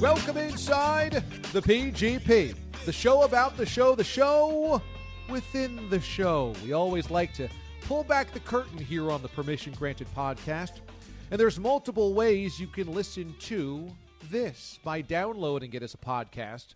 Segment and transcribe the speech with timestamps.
[0.00, 4.82] Welcome inside the PGP, the show about the show, the show
[5.30, 6.52] within the show.
[6.62, 7.48] We always like to
[7.82, 10.80] pull back the curtain here on the Permission Granted podcast.
[11.30, 13.88] And there's multiple ways you can listen to
[14.30, 16.74] this by downloading it as a podcast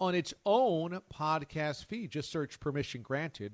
[0.00, 2.10] on its own podcast feed.
[2.10, 3.52] Just search Permission Granted,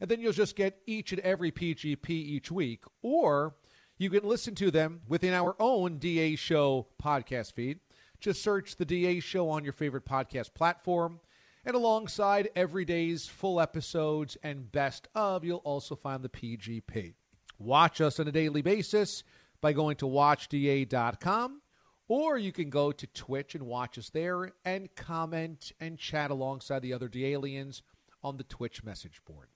[0.00, 2.84] and then you'll just get each and every PGP each week.
[3.02, 3.56] Or
[3.98, 7.80] you can listen to them within our own DA Show podcast feed.
[8.20, 11.20] Just search the DA Show on your favorite podcast platform.
[11.64, 17.14] And alongside every day's full episodes and best of, you'll also find the PGP.
[17.58, 19.22] Watch us on a daily basis
[19.60, 21.60] by going to watchda.com,
[22.08, 26.80] or you can go to Twitch and watch us there and comment and chat alongside
[26.80, 27.82] the other aliens
[28.22, 29.48] on the Twitch message board.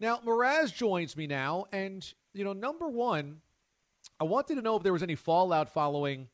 [0.00, 3.40] Now, Mraz joins me now, and, you know, number one,
[4.18, 6.28] I wanted to know if there was any fallout following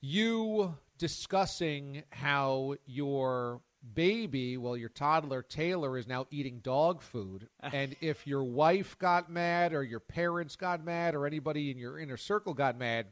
[0.00, 3.60] you discussing how your
[3.94, 9.30] baby, well, your toddler Taylor is now eating dog food, and if your wife got
[9.30, 13.06] mad, or your parents got mad, or anybody in your inner circle got mad,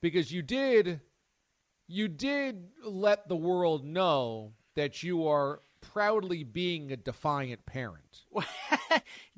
[0.00, 1.00] because you did,
[1.88, 5.60] you did let the world know that you are
[5.92, 8.22] proudly being a defiant parent.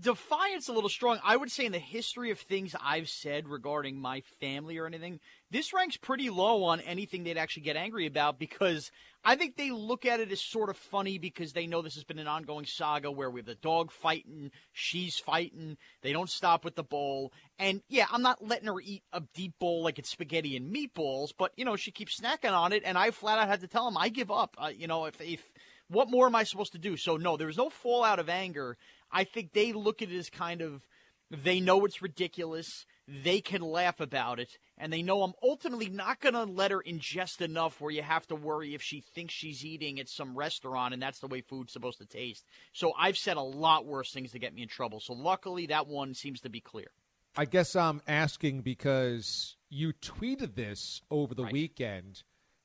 [0.01, 1.19] Defiance a little strong.
[1.25, 5.21] I would say in the history of things I've said regarding my family or anything,
[5.51, 8.91] this ranks pretty low on anything they'd actually get angry about because
[9.25, 12.05] I think they look at it as sort of funny because they know this has
[12.05, 16.65] been an ongoing saga where we have the dog fighting, she's fighting, they don't stop
[16.65, 17.33] with the bowl.
[17.59, 21.33] And yeah, I'm not letting her eat a deep bowl like it's spaghetti and meatballs,
[21.37, 23.89] but you know, she keeps snacking on it and I flat out had to tell
[23.89, 24.57] him I give up.
[24.59, 25.43] Uh, you know, if if
[25.88, 26.97] what more am I supposed to do?
[26.97, 28.76] So no, there was no fallout of anger.
[29.10, 30.86] I think they look at it as kind of
[31.30, 32.86] they know it's ridiculous.
[33.08, 36.82] They can laugh about it, and they know I'm ultimately not going to let her
[36.86, 40.92] ingest enough where you have to worry if she thinks she's eating at some restaurant
[40.94, 42.44] and that's the way food's supposed to taste.
[42.72, 45.00] So I've said a lot worse things to get me in trouble.
[45.00, 46.88] So luckily, that one seems to be clear.
[47.36, 51.53] I guess I'm asking because you tweeted this over the Right.
[51.53, 52.22] weekend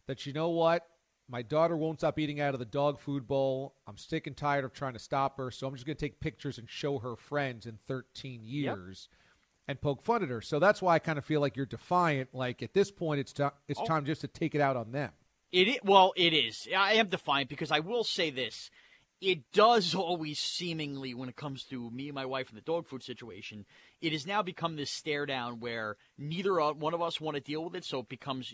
[0.08, 0.88] that you know what?
[1.32, 3.74] My daughter won't stop eating out of the dog food bowl.
[3.88, 6.20] I'm sick and tired of trying to stop her, so I'm just going to take
[6.20, 9.08] pictures and show her friends in 13 years
[9.66, 10.42] and poke fun at her.
[10.42, 12.36] So that's why I kind of feel like you're defiant.
[12.36, 13.86] Like at this point, it's, ti it's Oh.
[13.86, 15.12] time just to take it out on them.
[15.54, 16.68] It i- well, it is.
[16.76, 18.70] I am defiant because I will say this:
[19.22, 22.88] it does always seemingly, when it comes to me and my wife and the dog
[22.88, 23.66] food situation,
[24.02, 27.64] it has now become this stare down where neither one of us want to deal
[27.64, 27.86] with it.
[27.86, 28.54] So it becomes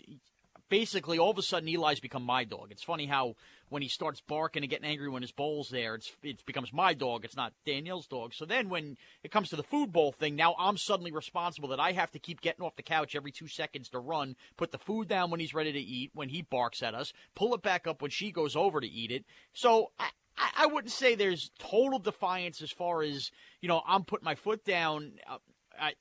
[0.68, 2.68] basically all of a sudden Eli's become my dog.
[2.70, 3.34] It's funny how
[3.68, 6.94] when he starts barking and getting angry when his bowl's there, it's it becomes my
[6.94, 7.24] dog.
[7.24, 8.34] It's not Danielle's dog.
[8.34, 11.80] So then when it comes to the food bowl thing, now I'm suddenly responsible that
[11.80, 14.78] I have to keep getting off the couch every two seconds to run, put the
[14.78, 17.86] food down when he's ready to eat, when he barks at us, pull it back
[17.86, 19.24] up when she goes over to eat it.
[19.52, 20.10] So I,
[20.56, 23.30] I, wouldn't say there's total defiance as far as
[23.60, 23.82] you know.
[23.86, 25.12] I'm putting my foot down.
[25.28, 25.38] Uh,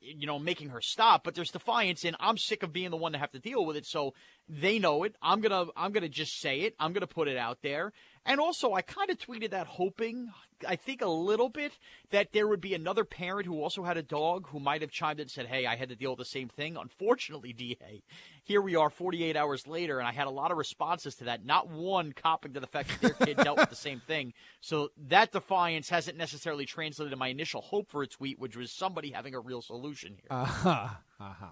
[0.02, 3.14] You know, making her stop, but there's defiance and I'm sick of being the one
[3.14, 3.86] to have to deal with it.
[3.86, 4.14] So
[4.50, 5.16] they know it.
[5.22, 6.76] I'm gonna I'm gonna just say it.
[6.80, 7.94] I'm gonna put it out there.
[8.28, 10.32] And also, I kind of tweeted that hoping,
[10.68, 11.72] I think a little bit,
[12.10, 15.20] that there would be another parent who also had a dog who might have chimed
[15.20, 16.76] in and said, Hey, I had to deal with the same thing.
[16.76, 18.04] Unfortunately, DA,
[18.44, 21.46] here we are 48 hours later, and I had a lot of responses to that.
[21.46, 24.34] Not one copping to the fact that their kid dealt with the same thing.
[24.60, 28.72] So that defiance hasn't necessarily translated to my initial hope for a tweet, which was
[28.72, 30.28] somebody having a real solution here.
[30.30, 30.90] Uh-huh.
[31.20, 31.46] Uh-huh.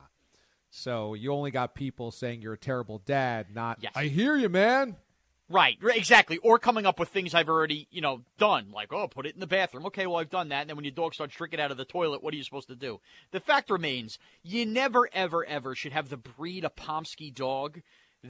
[0.72, 3.94] So you only got people saying you're a terrible dad, not Yes.
[3.96, 4.98] I hear you, man.
[5.48, 6.38] Right, exactly.
[6.40, 8.72] Or coming up with things I've already, you know, done.
[8.74, 9.86] Like, oh, put it in the bathroom.
[9.86, 10.62] Okay, well, I've done that.
[10.62, 12.70] And then when your dog starts drinking out of the toilet, what are you supposed
[12.70, 13.00] to do?
[13.32, 17.82] The fact remains, you never, ever, ever should have the breed a Pomsky dog.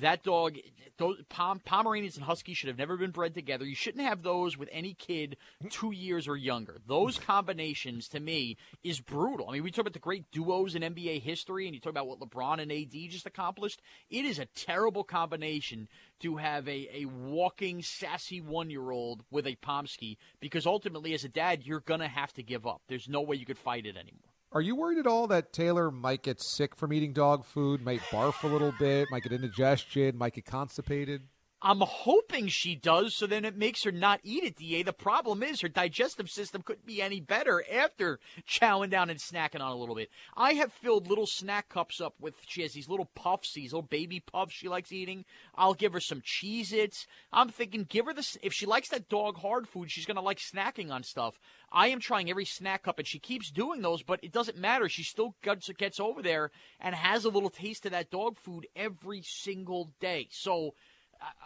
[0.01, 0.57] That dog,
[0.97, 3.65] those Pom, Pomeranians and Huskies should have never been bred together.
[3.65, 5.38] You shouldn't have those with any kid
[5.69, 6.77] two years or younger.
[6.88, 9.50] Those combinations, to me, is brutal.
[9.50, 12.07] I mean, we talk about the great duos in NBA history, and you talk about
[12.07, 13.81] what LeBron and AD just accomplished.
[14.09, 15.88] It is a terrible combination
[16.19, 21.24] to have a, a walking, sassy one year old with a Pomsky because ultimately, as
[21.24, 22.81] a dad, you're going to have to give up.
[22.88, 24.34] There's no way you could fight it anymore.
[24.55, 27.99] Are you worried at all that Taylor might get sick from eating dog food, might
[28.03, 31.23] barf a little bit, might get indigestion, might get constipated?
[31.65, 34.83] I'm hoping she does, so then it makes her not eat it, DA.
[34.83, 39.62] The problem is her digestive system couldn't be any better after chowing down and snacking
[39.62, 40.12] on a little bit.
[40.38, 43.81] I have filled little snack cups up with, she has these little puffs, these little
[43.81, 45.25] baby puffs she likes eating.
[45.56, 47.07] I'll give her some Cheez Its.
[47.33, 50.21] I'm thinking, give her this, if she likes that dog hard food, she's going to
[50.21, 51.39] like snacking on stuff.
[51.71, 54.88] I am trying every snack cup, and she keeps doing those, but it doesn't matter.
[54.88, 58.67] She still gets, gets over there and has a little taste of that dog food
[58.75, 60.27] every single day.
[60.29, 60.75] So,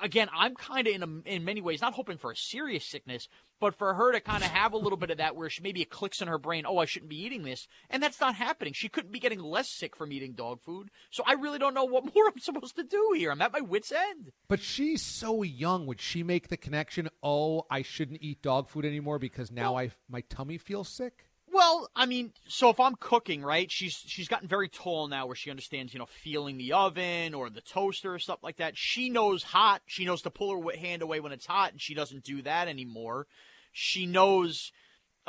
[0.02, 3.28] again, I'm kind of in a, in many ways not hoping for a serious sickness,
[3.60, 5.81] but for her to kind of have a little bit of that where she maybe
[5.81, 8.74] it clicks in her brain, oh, I shouldn't be eating this, and that's not happening.
[8.74, 11.86] She couldn't be getting less sick from eating dog food, so I really don't know
[11.86, 13.31] what more I'm supposed to do here.
[13.31, 14.31] I'm at my wits' end.
[14.48, 15.86] But she's so young.
[15.86, 17.10] Would she make the connection?
[17.22, 21.29] Oh, I shouldn't eat dog food anymore because now I my tummy feels sick.
[21.51, 23.72] Well, I mean, so if I'm cooking, right?
[23.72, 27.50] She's she's gotten very tall now, where she understands, you know, feeling the oven or
[27.50, 28.78] the toaster or stuff like that.
[28.78, 29.81] She knows hot.
[29.86, 32.68] She knows to pull her hand away when it's hot, and she doesn't do that
[32.68, 33.28] anymore.
[33.72, 34.72] She knows,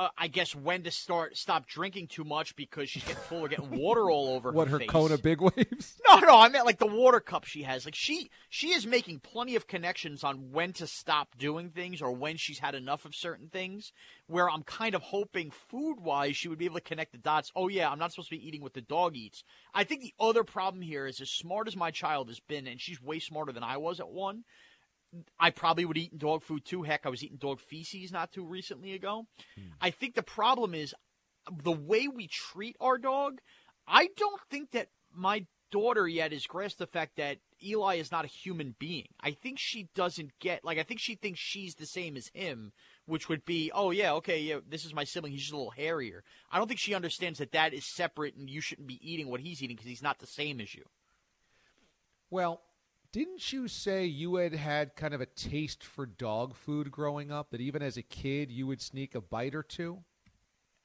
[0.00, 3.48] uh, I guess, when to start stop drinking too much because she's getting full or
[3.48, 4.56] getting water all over her.
[4.56, 4.86] What her her.
[4.86, 5.96] Kona big waves?
[6.10, 7.84] No, no, I meant like the water cup she has.
[7.84, 12.10] Like she she is making plenty of connections on when to stop doing things or
[12.10, 13.92] when she's had enough of certain things.
[14.26, 17.52] Where I'm kind of hoping food wise she would be able to connect the dots.
[17.54, 19.44] Oh yeah, I'm not supposed to be eating what the dog eats.
[19.74, 22.80] I think the other problem here is as smart as my child has been, and
[22.80, 24.44] she's way smarter than I was at one.
[25.38, 26.82] I probably would eat dog food too.
[26.82, 29.26] Heck, I was eating dog feces not too recently ago.
[29.56, 29.72] Hmm.
[29.80, 30.94] I think the problem is
[31.50, 33.40] the way we treat our dog.
[33.86, 38.24] I don't think that my daughter yet has grasped the fact that Eli is not
[38.24, 39.08] a human being.
[39.20, 42.72] I think she doesn't get like I think she thinks she's the same as him,
[43.06, 45.32] which would be, oh yeah, okay, yeah, this is my sibling.
[45.32, 46.22] He's just a little hairier.
[46.50, 49.40] I don't think she understands that that is separate and you shouldn't be eating what
[49.40, 50.84] he's eating because he's not the same as you.
[52.30, 52.62] Well,
[53.12, 57.50] didn't you say you had had kind of a taste for dog food growing up?
[57.50, 60.04] That even as a kid you would sneak a bite or two?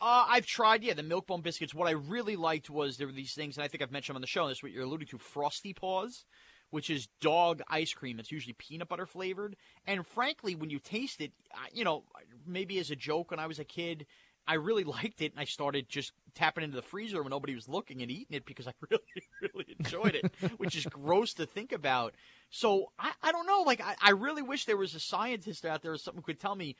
[0.01, 1.73] Uh, I've tried, yeah, the milk bone biscuits.
[1.73, 4.17] What I really liked was there were these things, and I think I've mentioned them
[4.17, 4.43] on the show.
[4.43, 6.25] And this is what you're alluding to: Frosty Paws,
[6.69, 8.19] which is dog ice cream.
[8.19, 9.55] It's usually peanut butter flavored.
[9.85, 11.31] And frankly, when you taste it,
[11.73, 12.03] you know,
[12.45, 14.05] maybe as a joke when I was a kid,
[14.47, 17.67] I really liked it, and I started just tapping into the freezer when nobody was
[17.67, 19.03] looking and eating it because I really,
[19.41, 22.13] really enjoyed it, which is gross to think about.
[22.49, 23.63] So I, I don't know.
[23.65, 26.39] Like I, I really wish there was a scientist out there or something who could
[26.39, 26.75] tell me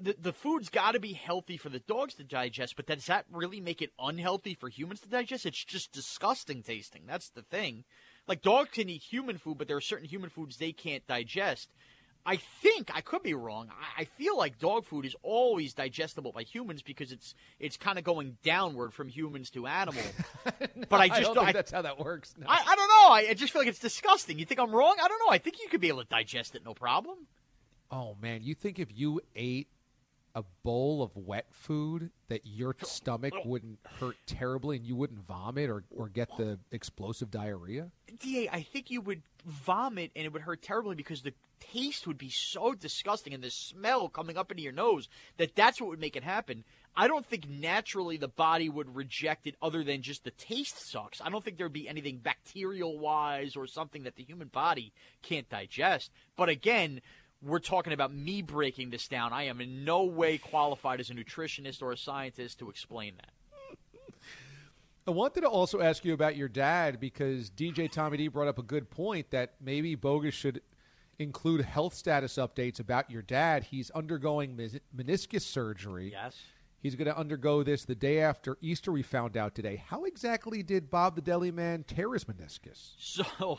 [0.00, 3.26] the, the food's got to be healthy for the dogs to digest, but does that
[3.30, 5.44] really make it unhealthy for humans to digest?
[5.44, 7.02] It's just disgusting tasting.
[7.06, 7.84] That's the thing.
[8.26, 11.70] Like dogs can eat human food, but there are certain human foods they can't digest.
[12.30, 13.70] I think I could be wrong.
[13.70, 17.96] I, I feel like dog food is always digestible by humans because it's it's kind
[17.98, 20.02] of going downward from humans to animal.
[20.90, 22.34] but I just don't don't- think I- that's how that works.
[22.38, 22.46] No.
[22.48, 23.08] I, I don't know.
[23.14, 24.38] I, I just feel like it's disgusting.
[24.38, 24.96] You think I'm wrong?
[25.02, 25.32] I don't know.
[25.32, 27.16] I think you could be able to digest it, no problem.
[27.90, 29.68] Oh man, you think if you ate
[30.34, 35.70] a bowl of wet food that your stomach wouldn't hurt terribly and you wouldn't vomit
[35.70, 37.90] or, or get the explosive diarrhea?
[38.20, 42.18] Da, I think you would vomit and it would hurt terribly because the taste would
[42.18, 46.00] be so disgusting and the smell coming up into your nose that that's what would
[46.00, 46.64] make it happen.
[46.96, 51.20] I don't think naturally the body would reject it other than just the taste sucks.
[51.20, 54.92] I don't think there'd be anything bacterial wise or something that the human body
[55.22, 56.10] can't digest.
[56.36, 57.00] But again,
[57.42, 59.32] we're talking about me breaking this down.
[59.32, 63.32] I am in no way qualified as a nutritionist or a scientist to explain that.
[65.06, 68.58] I wanted to also ask you about your dad because DJ Tommy D brought up
[68.58, 70.60] a good point that maybe Bogus should
[71.18, 73.64] include health status updates about your dad.
[73.64, 74.56] He's undergoing
[74.94, 76.10] meniscus surgery.
[76.12, 76.36] Yes.
[76.80, 79.82] He's going to undergo this the day after Easter, we found out today.
[79.88, 82.92] How exactly did Bob the Deli Man tear his meniscus?
[82.98, 83.58] So,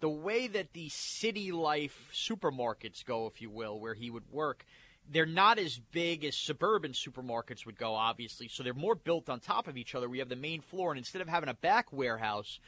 [0.00, 4.64] the way that the city life supermarkets go, if you will, where he would work,
[5.10, 8.48] they're not as big as suburban supermarkets would go, obviously.
[8.48, 10.08] So they're more built on top of each other.
[10.08, 12.58] We have the main floor, and instead of having a back warehouse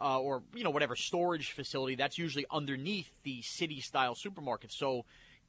[0.00, 4.70] uh, or you know whatever storage facility, that's usually underneath the city-style supermarket.
[4.70, 5.04] So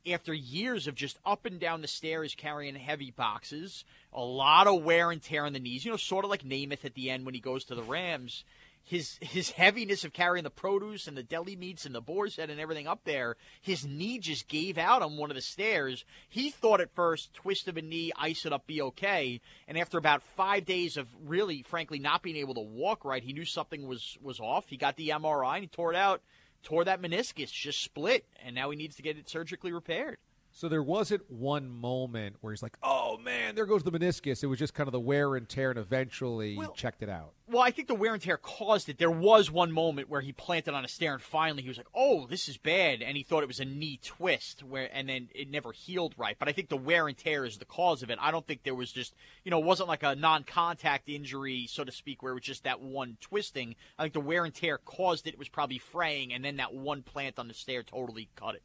[0.09, 3.83] after years of just up and down the stairs carrying heavy boxes,
[4.13, 6.86] a lot of wear and tear on the knees, you know, sort of like Namath
[6.86, 8.43] at the end when he goes to the Rams
[8.89, 12.50] his his heaviness of carrying the produce and the deli meats and the boar's head
[12.50, 16.03] and everything up there, his knee just gave out on one of the stairs.
[16.27, 19.41] He thought at first, twist of a knee, ice it up, be okay.
[19.67, 23.31] And after about five days of really, frankly, not being able to walk right, he
[23.31, 24.69] knew something was was off.
[24.69, 26.24] He got the MRI and he tore it out,
[26.63, 30.17] tore that meniscus, just split, and now he needs to get it surgically repaired.
[30.51, 34.48] So there wasn't one moment where he's like, "Oh man, there goes the meniscus." It
[34.48, 37.34] was just kind of the wear and tear, and eventually Well- he checked it out.
[37.48, 38.98] Well, I think the wear and tear caused it.
[38.98, 41.88] There was one moment where he planted on a stair, and finally he was like,
[41.94, 45.29] "Oh, this is bad," and he thought it was a knee twist, where and then
[45.34, 46.38] it never healed right.
[46.38, 48.18] But I think the wear and tear is the cause of it.
[48.20, 51.84] I don't think there was just, you know, it wasn't like a non-contact injury, so
[51.84, 53.75] to speak, where it was just that one twisting.
[53.98, 55.34] I think the wear and tear caused it.
[55.34, 58.63] It was probably fraying, and then that one plant on the stair totally cut it.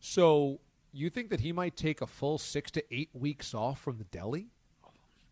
[0.00, 0.60] So
[0.98, 4.04] you think that he might take a full six to eight weeks off from the
[4.04, 4.48] deli?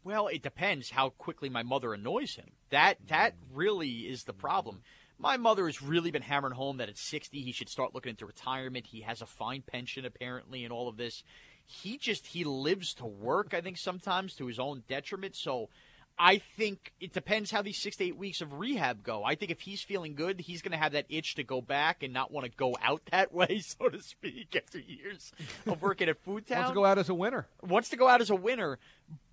[0.02, 2.52] Well, it depends how quickly my mother annoys him.
[2.70, 3.38] That that mm.
[3.52, 4.76] really is the problem.
[4.76, 5.22] Mm-hmm.
[5.22, 8.24] My mother has really been hammering home that at 60 he should start looking into
[8.24, 8.86] retirement.
[8.86, 11.22] He has a fine pension apparently and all of this.
[11.66, 15.36] He just he lives to work, I think sometimes to his own detriment.
[15.36, 15.68] So
[16.22, 19.24] I think it depends how these 6 to 8 weeks of rehab go.
[19.24, 22.02] I think if he's feeling good, he's going to have that itch to go back
[22.02, 25.32] and not want to go out that way, so to speak, after years
[25.66, 27.46] of working at Foodtown Wants to go out as a winner.
[27.62, 28.78] wants to go out as a winner,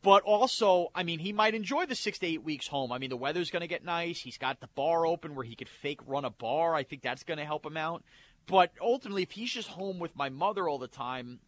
[0.02, 2.94] but also, I mean, he might enjoy the six to eight weeks home.
[2.94, 4.22] I mean, the weather's going to get nice.
[4.22, 6.74] He's got the bar open where he could fake run a bar.
[6.74, 8.02] I think that's going to help him out.
[8.46, 11.42] But ultimately, if he's just home with my mother all the time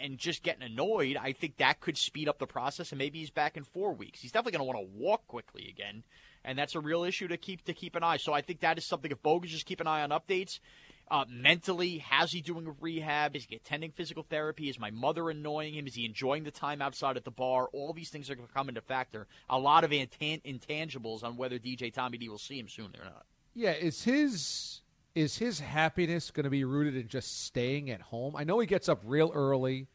[0.00, 3.30] and just getting annoyed, I think that could speed up the process, and maybe he's
[3.30, 4.20] back in four weeks.
[4.20, 6.04] He's definitely going to want to walk quickly again,
[6.44, 8.16] and that's a real issue to keep to keep an eye.
[8.16, 9.10] So I think that is something.
[9.10, 10.58] If Bogus just keep an eye on updates.
[11.10, 13.36] Uh, mentally, how's he doing with rehab?
[13.36, 14.70] Is he attending physical therapy?
[14.70, 15.86] Is my mother annoying him?
[15.86, 17.68] Is he enjoying the time outside at the bar?
[17.74, 19.26] All these things are going to come into factor.
[19.50, 23.04] A lot of intan- intangibles on whether DJ Tommy D will see him soon or
[23.04, 23.26] not.
[23.52, 24.81] Yeah, is his
[25.14, 28.34] is his happiness going to be rooted in just staying at home?
[28.36, 29.88] I know he gets up real early,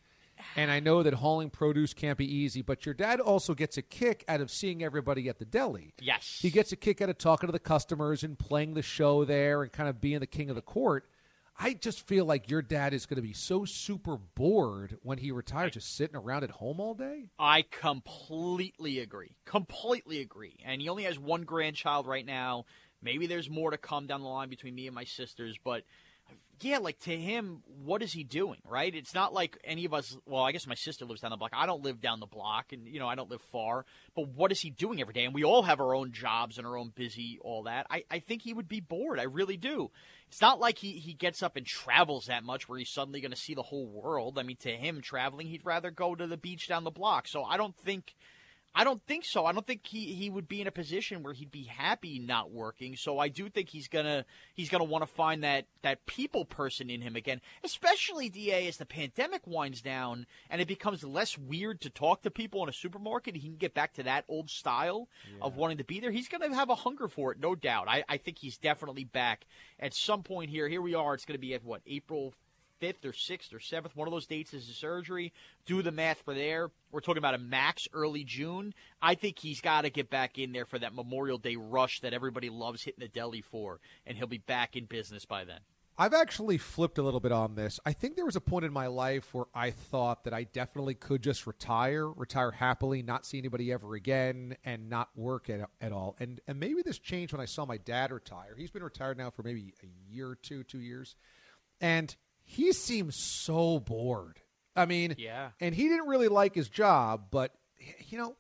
[0.55, 2.61] and I know that hauling produce can't be easy.
[2.61, 5.93] But your dad also gets a kick out of seeing everybody at the deli.
[5.99, 6.39] Yes.
[6.41, 9.63] He gets a kick out of talking to the customers and playing the show there
[9.63, 11.09] and kind of being the king of the court.
[11.59, 15.31] I just feel like your dad is going to be so super bored when he
[15.31, 17.31] retires, just sitting around at home all day.
[17.39, 19.37] I completely agree.
[19.45, 20.57] Completely agree.
[20.63, 22.65] And he only has one grandchild right now.
[23.01, 25.83] Maybe there's more to come down the line between me and my sisters, but
[26.59, 28.93] yeah, like to him, what is he doing, right?
[28.93, 30.17] It's not like any of us.
[30.25, 31.51] Well, I guess my sister lives down the block.
[31.53, 33.85] I don't live down the block, and you know I don't live far.
[34.15, 35.25] But what is he doing every day?
[35.25, 37.85] And we all have our own jobs and our own busy, all that.
[37.91, 39.19] I, I think he would be bored.
[39.19, 39.91] I really do.
[40.29, 43.31] It's not like he, he gets up and travels that much where he's suddenly going
[43.31, 44.39] to see the whole world.
[44.39, 47.27] I mean, to him, traveling, he'd rather go to the beach down the block.
[47.27, 48.15] So I don't think
[48.77, 49.47] I don't think so.
[49.47, 52.51] I don't think he, he would be in a position where he'd be happy not
[52.51, 52.95] working.
[52.95, 56.91] So I do think he's gonna he's gonna want to find that that people person
[56.91, 61.81] in him again, especially Da as the pandemic winds down and it becomes less weird
[61.81, 63.35] to talk to people in a supermarket.
[63.35, 65.07] He can get back to that old style
[65.41, 66.11] of wanting to be there.
[66.11, 67.87] He's gonna have a hunger for it, no doubt.
[67.89, 69.47] I, I think he's definitely back
[69.79, 70.69] at some point here.
[70.69, 71.15] Here we are.
[71.15, 72.35] It's gonna be at what April
[72.79, 73.95] fifth or sixth or seventh.
[73.95, 75.33] One of those dates is the surgery.
[75.65, 76.71] Do the math for there.
[76.91, 78.73] We're talking about a max early June.
[79.01, 82.13] I think he's got to get back in there for that Memorial Day rush that
[82.13, 85.59] everybody loves hitting the deli for, and he'll be back in business by then.
[85.99, 87.79] I've actually flipped a little bit on this.
[87.83, 90.93] I think there was a point in my life where I thought that I definitely
[90.93, 95.91] could just retire, retire happily, not see anybody ever again, and not work at, at
[95.91, 96.15] all.
[96.19, 98.53] And and maybe this changed when I saw my dad retire.
[98.55, 101.15] He's been retired now for maybe a year or two, two years,
[101.81, 102.15] and
[102.49, 104.39] he seems so bored.
[104.75, 105.49] I mean, Yeah.
[105.59, 107.53] and he didn't really like his job, but
[108.07, 108.35] you know,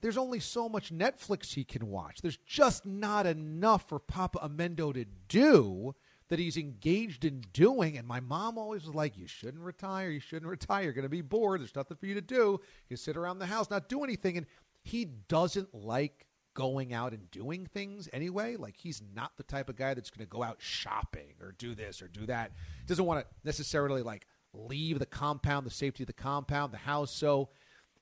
[0.00, 2.22] there's only so much Netflix he can watch.
[2.22, 5.94] There's just not enough for Papa Amendo to do
[6.28, 7.98] that he's engaged in doing.
[7.98, 10.10] And my mom always was like, You shouldn't retire.
[10.10, 10.84] You shouldn't retire.
[10.84, 11.60] You're going to be bored.
[11.60, 12.60] There's nothing for you to do.
[12.88, 14.38] You sit around the house, not do anything.
[14.38, 14.46] And
[14.82, 18.56] he doesn't like going out and doing things anyway.
[18.56, 21.74] Like he's not the type of guy that's going to go out shopping or do
[21.74, 22.52] this or do that.
[22.86, 27.12] Doesn't want to necessarily like leave the compound, the safety of the compound, the house.
[27.12, 27.50] So,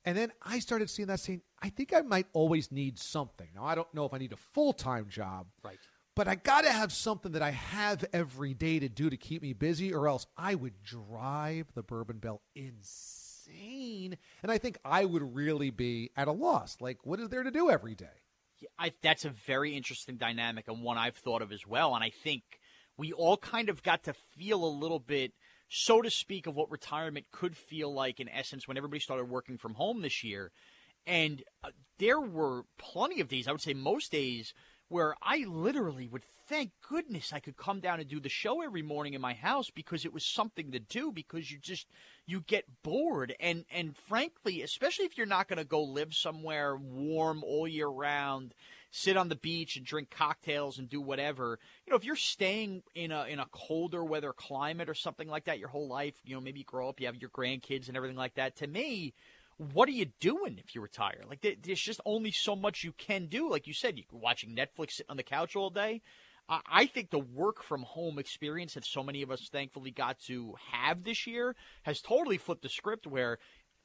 [0.05, 3.49] and then I started seeing that saying, I think I might always need something.
[3.55, 5.79] Now I don't know if I need a full time job, Right.
[6.15, 9.43] but I got to have something that I have every day to do to keep
[9.43, 14.17] me busy, or else I would drive the Bourbon Belle insane.
[14.43, 16.77] And I think I would really be at a loss.
[16.81, 18.07] Like, what is there to do every day?
[18.79, 21.95] I, that's a very interesting dynamic and one I've thought of as well.
[21.95, 22.43] And I think
[22.97, 25.33] we all kind of got to feel a little bit,
[25.69, 29.59] so to speak, of what retirement could feel like in essence when everybody started working
[29.59, 30.51] from home this year.
[31.07, 34.53] And uh, there were plenty of days, I would say most days,
[34.89, 38.83] where I literally would thank goodness I could come down and do the show every
[38.83, 41.87] morning in my house because it was something to do because you just
[42.27, 43.35] you get bored.
[43.39, 47.89] And and frankly especially if you're not going to go live somewhere warm all year
[47.89, 48.55] round
[48.91, 52.83] sit on the beach and drink cocktails and do whatever you know if you're staying
[52.95, 56.35] in a in a colder weather climate or something like that your whole life you
[56.35, 59.13] know maybe you grow up you have your grandkids and everything like that to me
[59.59, 61.21] what are you doing if you retire?
[61.29, 63.51] Like, there's just only so much you can do.
[63.51, 66.01] Like you said, you're watching Netflix sitting on the couch all day.
[66.49, 70.55] I think the work from home experience that so many of us thankfully got to
[70.73, 73.07] have this year has totally flipped the script.
[73.07, 73.39] Where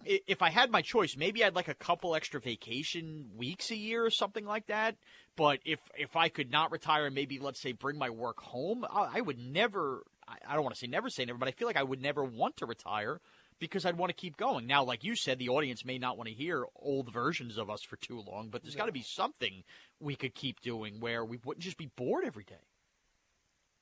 [0.06, 4.06] if I had my choice, maybe I'd like a couple extra vacation weeks a year
[4.06, 4.96] or something like that.
[5.36, 8.86] But if if I could not retire and maybe let's say bring my work home,
[8.90, 10.04] I, would never.
[10.26, 12.24] I don't want to say never say never, but I feel like I would never
[12.24, 13.20] want to retire
[13.60, 14.68] because I'd want to keep going.
[14.68, 17.82] Now, like you said, the audience may not want to hear old versions of us
[17.82, 19.64] for too long, but there's got to be something
[20.00, 22.56] we could keep doing where we wouldn't just be bored every day.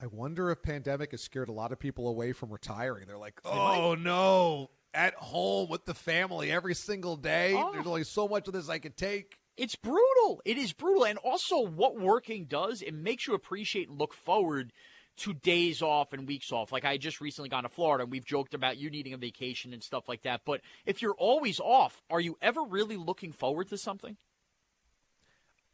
[0.02, 3.06] I wonder if pandemic has scared a lot of people away from retiring.
[3.08, 3.78] They're like, oh, might.
[3.78, 7.54] "Oh no, at home with the family every single day.
[7.56, 7.72] Oh.
[7.72, 10.42] There's only so much of this I could take." It's brutal.
[10.44, 11.06] It is brutal.
[11.06, 14.72] And also, what working does, it makes you appreciate and look forward
[15.22, 16.72] to days off and weeks off.
[16.72, 19.74] Like I just recently gone to Florida and we've joked about you needing a vacation
[19.74, 20.42] and stuff like that.
[20.46, 24.18] But if you're always off, are you ever really looking forward to something?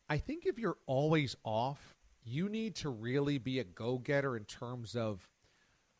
[0.09, 4.95] I think if you're always off, you need to really be a go-getter in terms
[4.95, 5.27] of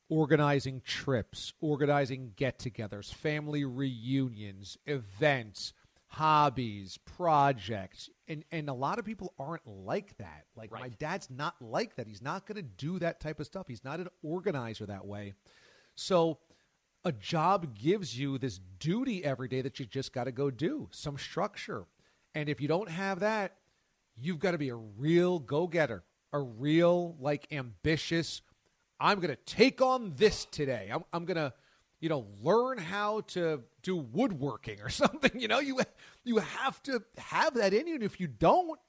[0.10, 5.74] organizing trips, organizing get-togethers, family reunions, events,
[6.08, 8.10] hobbies, projects.
[8.28, 10.46] And and a lot of people aren't like that.
[10.56, 12.08] Like my dad's not like that.
[12.08, 13.68] He's not going to do that type of stuff.
[13.68, 15.34] He's not an organizer that way.
[15.96, 16.40] So
[17.06, 20.90] a job gives you this duty every day that you just got to go do,
[20.92, 21.86] some structure.
[22.36, 23.56] And if you don't have that,
[24.16, 28.42] you've got to be a real go-getter, a real like ambitious
[29.00, 30.90] I'm going to take on this today.
[30.92, 31.54] I'm I'm going to
[32.00, 35.60] you know learn how to do woodworking or something, you know?
[35.60, 35.80] You
[36.24, 38.80] you have to have that in you and if you don't,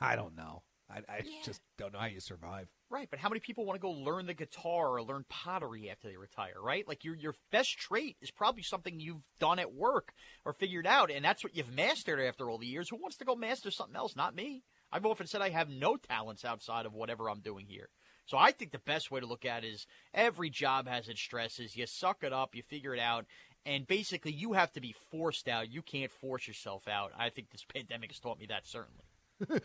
[0.00, 0.62] I don't know.
[0.92, 2.68] I, I just don't know how you survive.
[2.90, 6.08] Right, but how many people want to go learn the guitar or learn pottery after
[6.08, 6.86] they retire, right?
[6.86, 10.12] Like your your best trait is probably something you've done at work
[10.44, 12.90] or figured out, and that's what you've mastered after all the years.
[12.90, 14.14] Who wants to go master something else?
[14.14, 14.64] Not me.
[14.92, 17.88] I've often said I have no talents outside of whatever I'm doing here.
[18.26, 21.20] So I think the best way to look at it is every job has its
[21.20, 21.76] stresses.
[21.76, 23.26] You suck it up, you figure it out,
[23.66, 25.70] and basically you have to be forced out.
[25.70, 27.12] You can't force yourself out.
[27.18, 29.04] I think this pandemic has taught me that certainly.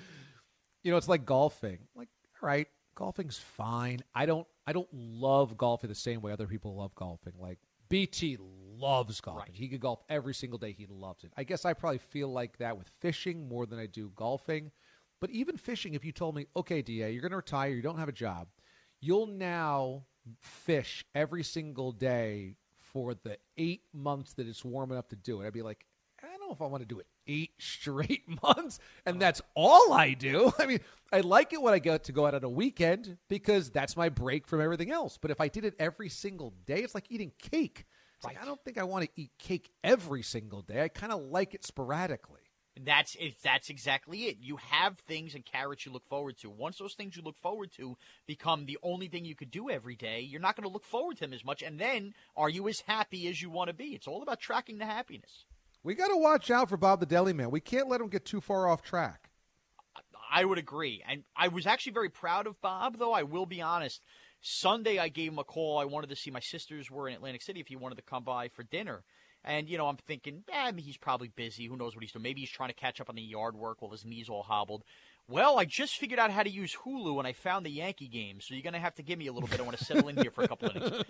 [0.84, 1.80] you know, it's like golfing.
[1.96, 2.10] Like,
[2.41, 4.00] all right, golfing's fine.
[4.13, 7.34] I don't I don't love golfing the same way other people love golfing.
[7.39, 8.38] Like BT
[8.78, 9.54] loves golfing.
[9.54, 9.56] Right.
[9.56, 10.72] He could golf every single day.
[10.72, 11.32] He loves it.
[11.38, 14.72] I guess I probably feel like that with fishing more than I do golfing.
[15.20, 17.98] But even fishing, if you told me, okay, DA, you're going to retire, you don't
[17.98, 18.48] have a job,
[19.00, 20.04] you'll now
[20.42, 25.48] fish every single day for the eight months that it's warm enough to do it.
[25.48, 25.86] I'd be like,
[26.24, 29.20] I don't know if I want to do it eight straight months, and uh-huh.
[29.20, 30.52] that's all I do.
[30.60, 30.80] I mean,
[31.12, 34.10] I like it when I get to go out on a weekend because that's my
[34.10, 35.18] break from everything else.
[35.18, 37.86] But if I did it every single day, it's like eating cake.
[38.16, 40.84] It's like I don't think I want to eat cake every single day.
[40.84, 42.37] I kind of like it sporadically.
[42.86, 44.38] That's it, that's exactly it.
[44.42, 46.50] You have things and carrots you look forward to.
[46.50, 49.96] Once those things you look forward to become the only thing you could do every
[49.96, 51.62] day, you're not going to look forward to them as much.
[51.62, 53.96] And then, are you as happy as you want to be?
[53.96, 55.46] It's all about tracking the happiness.
[55.84, 57.52] We got to watch out for Bob the Deli Man.
[57.52, 59.30] We can't let him get too far off track.
[60.30, 61.04] I would agree.
[61.08, 63.13] And I was actually very proud of Bob, though.
[63.13, 64.02] I will be honest.
[64.42, 65.78] Sunday, I gave him a call.
[65.78, 68.24] I wanted to see my sisters were in Atlantic City if he wanted to come
[68.24, 69.04] by for dinner.
[69.43, 71.65] And, you know, I'm thinking, eh, he's probably busy.
[71.65, 72.23] Who knows what he's doing?
[72.23, 74.84] Maybe he's trying to catch up on the yard work while his knees all hobbled.
[75.30, 78.40] Well, I just figured out how to use Hulu and I found the Yankee game.
[78.40, 79.60] So you're going to have to give me a little bit.
[79.60, 81.04] I want to settle in here for a couple of minutes.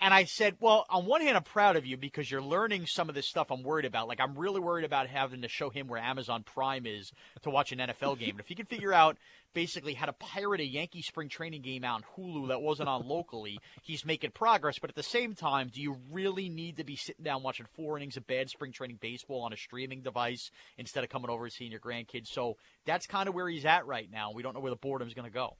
[0.00, 3.08] And I said, well, on one hand, I'm proud of you because you're learning some
[3.08, 4.06] of this stuff I'm worried about.
[4.06, 7.10] Like, I'm really worried about having to show him where Amazon Prime is
[7.42, 8.30] to watch an NFL game.
[8.30, 9.16] And if he can figure out
[9.54, 13.08] basically how to pirate a Yankee spring training game out on Hulu that wasn't on
[13.08, 14.78] locally, he's making progress.
[14.78, 17.96] But at the same time, do you really need to be sitting down watching four
[17.96, 21.52] innings of bad spring training baseball on a streaming device instead of coming over and
[21.52, 22.26] seeing your grandkids?
[22.26, 24.32] So that's kind of where he's at right now.
[24.32, 25.56] We don't know where the boredom is going to go.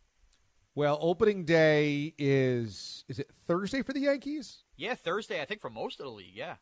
[0.75, 4.65] Well, opening day is is it Thursday for the Yankees?
[4.77, 6.57] Yeah, Thursday, I think, for most of the league, yeah.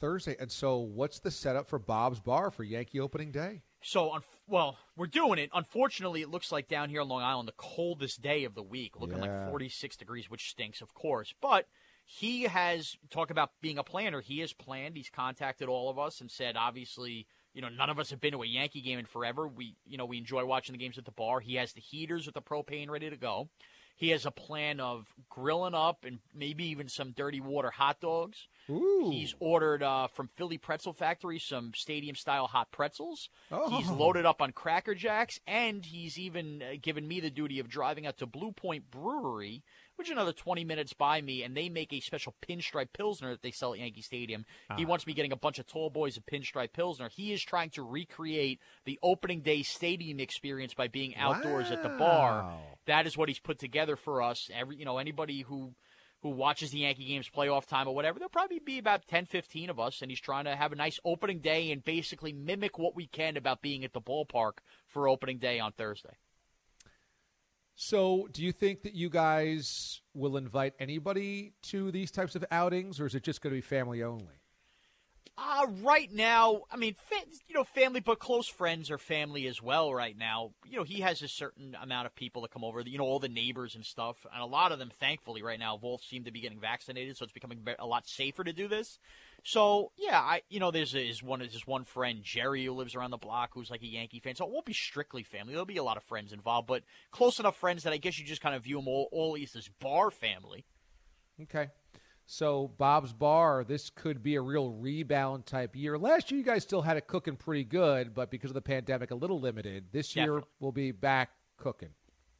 [0.00, 0.36] Thursday.
[0.38, 3.62] And so what's the setup for Bob's Bar for Yankee opening day?
[3.82, 5.50] So, un- well, we're doing it.
[5.54, 8.98] Unfortunately, it looks like down here on Long Island, the coldest day of the week,
[9.00, 9.40] looking Yeah.
[9.44, 11.32] like 46 degrees, which stinks, of course.
[11.40, 11.66] But
[12.04, 14.20] he has talk about being a planner.
[14.20, 14.96] He has planned.
[14.96, 18.32] He's contacted all of us and said, obviously, you know, none of us have been
[18.32, 19.46] to a Yankee game in forever.
[19.48, 21.40] We, you know, we enjoy watching the games at the bar.
[21.40, 23.48] He has the heaters with the propane ready to go.
[23.96, 28.48] He has a plan of grilling up and maybe even some dirty water hot dogs.
[28.68, 29.08] Ooh.
[29.08, 33.28] He's ordered uh, from Philly Pretzel Factory some stadium style hot pretzels.
[33.68, 33.94] He's Oh.
[33.96, 38.04] loaded up on Cracker Jacks, and he's even uh, given me the duty of driving
[38.04, 39.62] out to Blue Point Brewery,
[39.96, 43.42] which is another 20 minutes by me, and they make a special pinstripe Pilsner that
[43.42, 44.44] they sell at Yankee Stadium.
[44.70, 44.76] Ah.
[44.76, 47.08] He wants me getting a bunch of tall boys of pinstripe Pilsner.
[47.08, 51.88] He is trying to recreate the opening day stadium experience by being outdoors at the
[51.90, 52.52] bar.
[52.86, 54.50] That is what he's put together for us.
[54.52, 55.74] Every you know anybody who
[56.24, 59.68] who watches the Yankee games playoff time or whatever, there'll probably be about 10, 15
[59.68, 62.96] of us, and he's trying to have a nice opening day and basically mimic what
[62.96, 64.52] we can about being at the ballpark
[64.88, 66.16] for opening day on Thursday.
[67.76, 73.00] So, do you think that you guys will invite anybody to these types of outings,
[73.00, 74.43] or is it just going to be family only?
[75.36, 76.94] Uh, right now, I mean,
[77.48, 79.92] you know, family, but close friends are family as well.
[79.92, 82.80] Right now, you know, he has a certain amount of people that come over.
[82.82, 85.76] You know, all the neighbors and stuff, and a lot of them, thankfully, right now,
[85.76, 89.00] both seem to be getting vaccinated, so it's becoming a lot safer to do this.
[89.42, 93.10] So, yeah, I, you know, there's is one there's one friend Jerry who lives around
[93.10, 94.36] the block who's like a Yankee fan.
[94.36, 95.52] So it won't be strictly family.
[95.52, 98.24] There'll be a lot of friends involved, but close enough friends that I guess you
[98.24, 100.64] just kind of view them all, all as this bar family.
[101.42, 101.70] Okay.
[102.26, 105.98] So, Bob's Bar, this could be a real rebound type year.
[105.98, 109.10] Last year, you guys still had it cooking pretty good, but because of the pandemic,
[109.10, 109.86] a little limited.
[109.92, 110.48] This year, Definitely.
[110.60, 111.90] we'll be back cooking.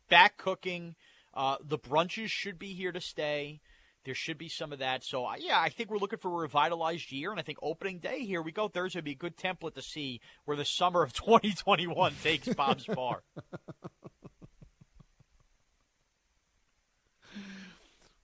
[0.09, 0.95] back cooking.
[1.35, 3.61] Uh, the brunches should be here to stay.
[4.05, 5.03] There should be some of that.
[5.05, 7.31] So, yeah, I think we're looking for a revitalized year.
[7.31, 8.69] And I think opening day, here we go.
[8.69, 12.87] Thursday would be a good template to see where the summer of 2021 takes Bob's
[12.87, 13.23] Bar.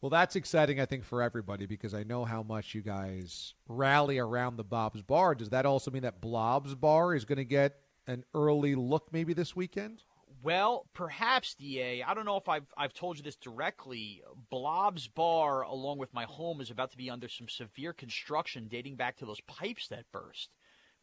[0.00, 4.18] Well, that's exciting, I think, for everybody because I know how much you guys rally
[4.18, 5.34] around the Bob's Bar.
[5.34, 9.34] Does that also mean that Blob's Bar is going to get an early look maybe
[9.34, 10.02] this weekend?
[10.42, 12.02] Well, perhaps, DA.
[12.02, 14.22] I don't know if I've, I've told you this directly.
[14.48, 18.96] Blob's Bar, along with my home, is about to be under some severe construction dating
[18.96, 20.48] back to those pipes that burst.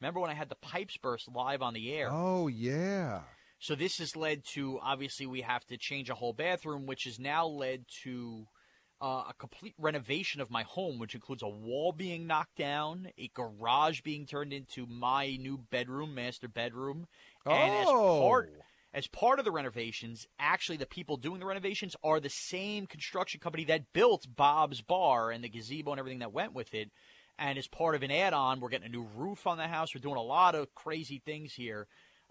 [0.02, 2.10] Remember when I had the pipes burst live on the air?
[2.12, 3.22] Oh, yeah.
[3.60, 7.20] So this has led to obviously we have to change a whole bathroom, which has
[7.20, 8.48] now led to
[9.02, 13.30] uh, a complete renovation of my home, which includes a wall being knocked down, a
[13.34, 17.08] garage being turned into my new bedroom, master bedroom,
[17.46, 18.62] and as part Oh.
[18.94, 23.40] as part of the renovations, actually the people doing the renovations are the same construction
[23.40, 26.90] company that built Bob's Bar and the gazebo and everything that went with it.
[27.38, 29.94] And as part of an add-on, we're getting a new roof on the house.
[29.94, 31.86] We're doing a lot of crazy things here.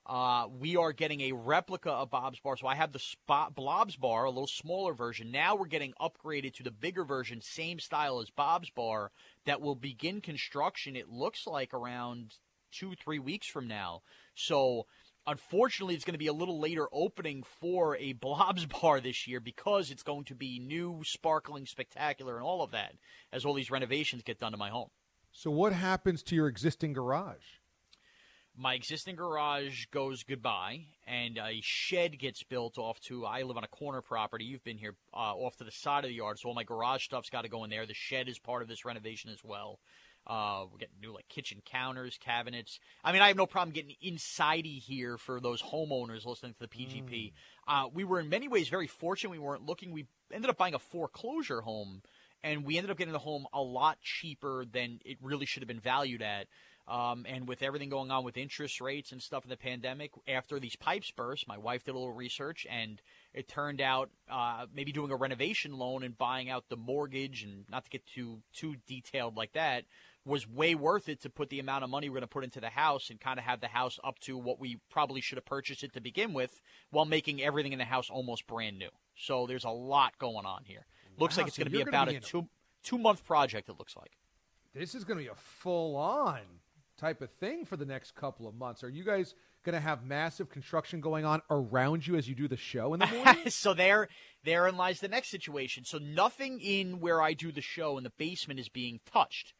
[0.06, 2.56] Uh, we are getting a replica of Bob's Bar.
[2.56, 5.32] So I have the spot Blob's Bar, a little smaller version.
[5.32, 9.10] Now we're getting upgraded to the bigger version, same style as Bob's Bar,
[9.46, 10.94] that will begin construction.
[10.94, 12.34] It looks like around
[12.70, 14.02] two, three weeks from now.
[14.36, 14.86] So
[15.26, 19.40] unfortunately, it's going to be a little later opening for a Blob's Bar this year
[19.40, 22.94] because it's going to be new, sparkling, spectacular, and all of that
[23.32, 24.90] as all these renovations get done to my home.
[25.32, 27.58] So, what happens to your existing garage?
[28.56, 33.64] My existing garage goes goodbye and a shed gets built off to i live on
[33.64, 36.48] a corner property you've been here uh, off to the side of the yard so
[36.48, 38.84] all my garage stuff's got to go in there the shed is part of this
[38.84, 39.78] renovation as well.
[40.28, 42.80] Uh, we're getting new like kitchen counters cabinets.
[43.04, 46.68] I mean i have no problem getting insidey here for those homeowners listening to the
[46.68, 47.32] pgp
[47.68, 50.74] uh, we were in many ways very fortunate we weren't looking we ended up buying
[50.74, 52.02] a foreclosure home
[52.42, 55.68] and we ended up getting the home a lot cheaper than it really should have
[55.68, 56.46] been valued at
[56.88, 60.60] um, and with everything going on with interest rates and stuff in the pandemic, after
[60.60, 63.02] these pipes burst, my wife did a little research, and
[63.34, 67.64] it turned out uh, maybe doing a renovation loan and buying out the mortgage, and
[67.70, 69.84] not to get too too detailed like that,
[70.24, 72.60] was way worth it to put the amount of money we're going to put into
[72.60, 75.44] the house and kind of have the house up to what we probably should have
[75.44, 78.90] purchased it to begin with, while making everything in the house almost brand new.
[79.16, 80.86] So there's a lot going on here.
[81.18, 82.48] Looks Wow, like it's so going to be about be a two
[82.82, 83.68] two month project.
[83.68, 84.12] It looks like.
[84.74, 86.55] This is going to be a full on
[86.96, 88.82] type of thing for the next couple of months.
[88.82, 92.48] Are you guys going to have massive construction going on around you as you do
[92.48, 93.50] the show in the morning?
[93.50, 94.08] so there,
[94.44, 95.84] therein lies the next situation.
[95.84, 99.52] So nothing in where I do the show in the basement is being touched,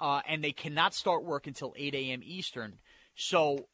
[0.00, 2.20] uh, and they cannot start work until 8 a.m.
[2.24, 2.78] Eastern.
[3.14, 3.68] So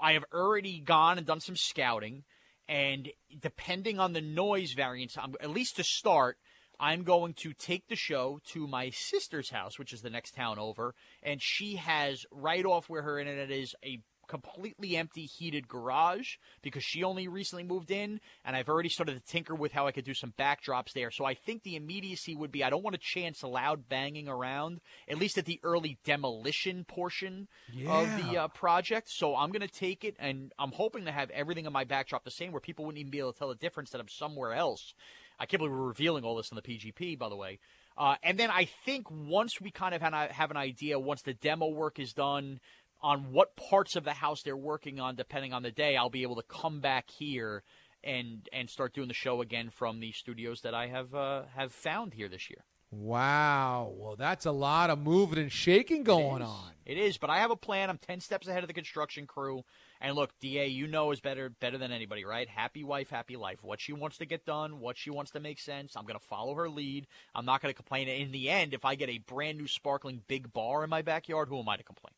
[0.00, 2.24] I have already gone and done some scouting,
[2.68, 6.38] and depending on the noise variance, I'm, at least to start.
[6.80, 10.58] I'm going to take the show to my sister's house, which is the next town
[10.58, 16.36] over, and she has right off where her internet is a completely empty heated garage
[16.62, 19.92] because she only recently moved in and I've already started to tinker with how I
[19.92, 21.10] could do some backdrops there.
[21.10, 24.80] So I think the immediacy would be I don't want to chance loud banging around
[25.08, 27.48] at least at the early demolition portion
[27.88, 29.10] of the uh, project.
[29.10, 32.22] So I'm going to take it and I'm hoping to have everything in my backdrop
[32.22, 34.52] the same where people wouldn't even be able to tell the difference that I'm somewhere
[34.52, 34.94] else.
[35.40, 37.58] I can't believe we're revealing all this on the PGP, by the way.
[37.96, 41.34] Uh, and then I think once we kind of have, have an idea, once the
[41.34, 42.60] demo work is done,
[43.02, 46.22] on what parts of the house they're working on, depending on the day, I'll be
[46.22, 47.62] able to come back here
[48.02, 51.72] and and start doing the show again from the studios that I have uh, have
[51.72, 52.64] found here this year.
[52.90, 53.92] wow.
[53.96, 56.70] Well, that's a lot of moving and shaking going It on.
[56.86, 57.90] It is, but I have a plan.
[57.90, 59.64] I'm ten steps ahead of the construction crew.
[60.00, 62.48] And look, Da, you know is better better than anybody, right?
[62.48, 63.58] Happy wife, happy life.
[63.62, 65.94] What she wants to get done, what she wants to make sense.
[65.94, 67.06] I'm going to follow her lead.
[67.34, 68.08] I'm not going to complain.
[68.08, 71.48] In the end, if I get a brand new sparkling big bar in my backyard,
[71.48, 72.14] who am I to complain?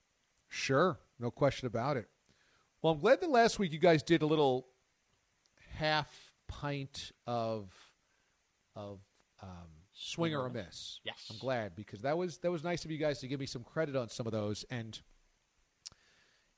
[0.48, 2.08] Sure, no question about it.
[2.82, 4.66] Well, I'm glad that last week you guys did a little
[5.74, 7.72] half pint of
[8.76, 9.00] of
[9.42, 11.00] um, swing or a miss.
[11.04, 11.26] Yes.
[11.30, 13.64] I'm glad because that was that was nice of you guys to give me some
[13.64, 15.00] credit on some of those, and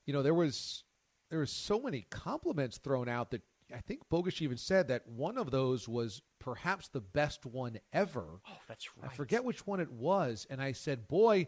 [0.05, 0.83] you know there was
[1.29, 3.41] there was so many compliments thrown out that
[3.73, 8.39] I think Bogus even said that one of those was perhaps the best one ever.
[8.47, 9.09] Oh, that's right.
[9.11, 11.47] I forget which one it was, and I said, "Boy,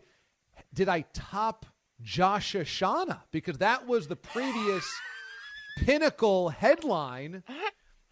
[0.73, 1.65] did I top
[2.01, 4.83] Josh Ashana because that was the previous
[5.77, 7.43] pinnacle headline."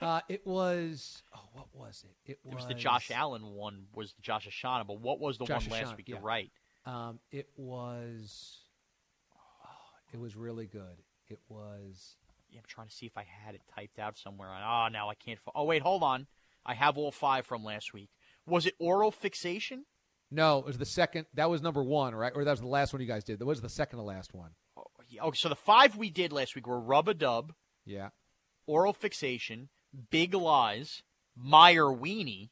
[0.02, 2.32] Uh, it was oh, what was it?
[2.32, 5.38] It was, It was the Josh Allen one, was the Josh Ashana, but what was
[5.40, 6.10] the Josh one last Ashana, week?
[6.10, 6.16] yeah.
[6.16, 6.52] You're right.
[6.86, 8.60] Um, it was.
[9.66, 9.70] oh,
[10.14, 11.02] it was really good.
[11.30, 12.16] It was.
[12.50, 14.50] Yeah, I'm trying to see if I had it typed out somewhere.
[14.50, 15.40] Oh, now I can't.
[15.54, 16.28] Oh, wait, hold on.
[16.66, 18.10] I have all five from last week.
[18.48, 19.86] Was it oral fixation?
[20.32, 21.26] No, it was the second.
[21.34, 22.32] That was number one, right?
[22.36, 23.40] Or that was the last one you guys did.
[23.40, 24.52] That was the second to last one.
[24.78, 27.54] Oh, yeah, okay, so the five we did last week were rub a dub,
[27.86, 28.10] Yeah.
[28.68, 29.70] oral fixation,
[30.10, 31.04] big lies,
[31.36, 32.50] Meyer weenie,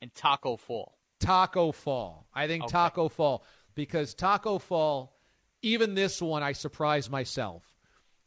[0.00, 0.98] and taco fall.
[1.20, 2.26] Taco Fall.
[2.32, 2.72] I think Okay.
[2.72, 3.44] Taco Fall
[3.74, 5.17] because Taco Fall,
[5.62, 7.64] even this one, I surprised myself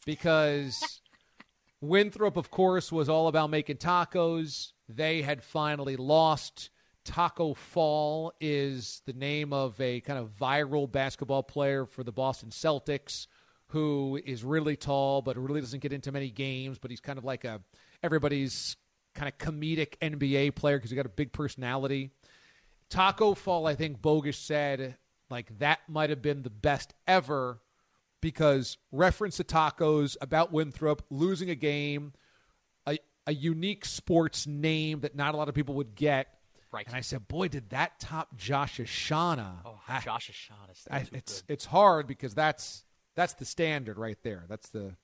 [0.06, 1.02] because
[1.82, 4.72] Winthrop, of course, was all about making tacos.
[4.88, 6.70] They had finally lost.
[7.04, 12.50] Tacko Fall is the name of a kind of viral basketball player for the Boston
[12.50, 13.26] Celtics
[13.70, 17.26] who is really tall but really doesn't get into many games, but he's kind of
[17.26, 17.62] like a
[18.04, 18.76] everybody's
[19.16, 22.12] kind of comedic NBA player because he got a big personality.
[22.90, 24.98] Taco Fall, I think Bogus said,
[25.32, 27.60] like that might have been the best ever
[28.22, 32.14] because reference to tacos about Winthrop losing a game,
[32.86, 36.28] a, a unique sports name that not a lot of people would get.
[36.72, 36.86] Right.
[36.88, 39.56] And I said, boy, did that top Josh Ashana.
[39.66, 40.78] Oh, I- Josh Ashana.
[40.90, 41.54] I, it's good.
[41.54, 42.84] it's hard because that's
[43.16, 44.46] that's the standard right there.
[44.48, 44.96] That's the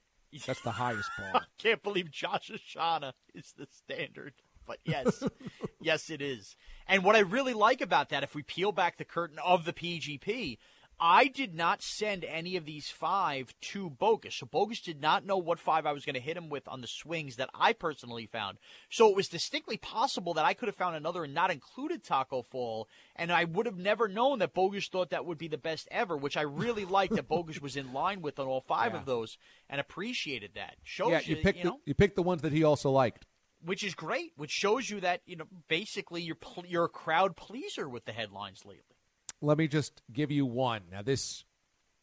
[0.46, 1.46] that's the highest bar.
[1.58, 4.34] can't believe Josh Ashana is the standard.
[4.68, 5.24] But yes,
[5.82, 6.56] yes, it is.
[6.88, 9.74] And what I really like about that, if we peel back the curtain of the
[9.74, 10.58] PGP,
[11.00, 14.34] I did not send any of these five to Bogus.
[14.36, 16.82] So Bogus did not know what five I was going to hit him with on
[16.82, 18.58] the swings that I personally found.
[18.90, 22.42] So it was distinctly possible that I could have found another and not included Taco
[22.42, 22.88] Fall.
[23.16, 26.18] And I would have never known that Bogus thought that would be the best ever,
[26.18, 29.00] which I really liked that Bogus was in line with on all five Yeah.
[29.00, 29.38] of those
[29.70, 30.78] and appreciated that.
[30.84, 33.26] Shows yeah, you picked you the, you picked the ones that he also liked.
[33.68, 37.36] Which is great, which shows you that you know basically you're pl- you're a crowd
[37.36, 38.96] pleaser with the headlines lately.
[39.42, 40.84] Let me just give you one.
[40.90, 41.44] Now this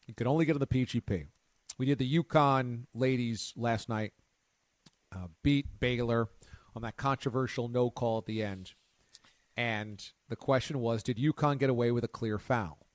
[0.05, 1.25] you can only get on the PGP.
[1.79, 4.13] We did the UConn ladies last night.
[5.11, 6.27] Uh, beat Baylor
[6.75, 8.73] on that controversial no call at the end.
[9.57, 12.85] And the question was, did UConn get away with a clear foul?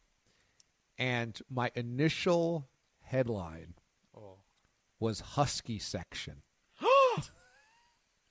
[0.96, 2.68] And my initial
[3.00, 3.74] headline
[5.00, 6.42] was Husky section.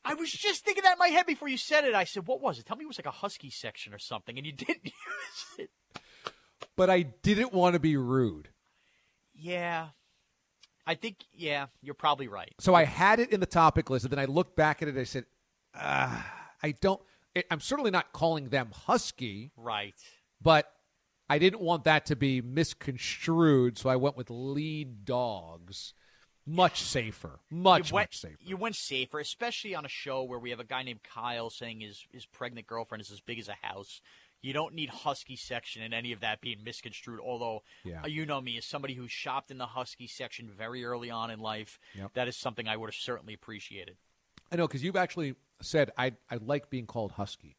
[0.06, 1.94] I was just thinking that in my head before you said it.
[1.94, 2.66] I said, "What was it?
[2.66, 5.70] Tell me it was like a husky section or something," and you didn't use it.
[6.76, 8.50] But I didn't want to be rude.
[9.34, 9.90] Yeah,
[10.88, 12.54] I think yeah, you're probably right.
[12.60, 14.92] So I had it in the topic list, and then I looked back at it.
[14.92, 15.26] and I said,
[15.76, 17.02] ah, I don't.
[17.52, 19.94] I'm certainly not calling them husky, Right.
[20.42, 20.70] but
[21.30, 25.94] I didn't want that to be misconstrued, so I went with lead dogs.
[26.50, 27.40] Much safer.
[27.52, 28.38] Much, went, much safer.
[28.44, 31.82] You went safer, especially on a show where we have a guy named Kyle saying
[31.82, 34.02] his his pregnant girlfriend is as big as a house.
[34.42, 37.20] You don't need husky section and any of that being misconstrued.
[37.20, 38.02] Although, Yeah.
[38.04, 41.30] uh, you know me as somebody who shopped in the husky section very early on
[41.30, 42.14] in life, Yep.
[42.14, 43.98] that is something I would have certainly appreciated.
[44.52, 47.58] I know, because you've actually said I, I like being called husky.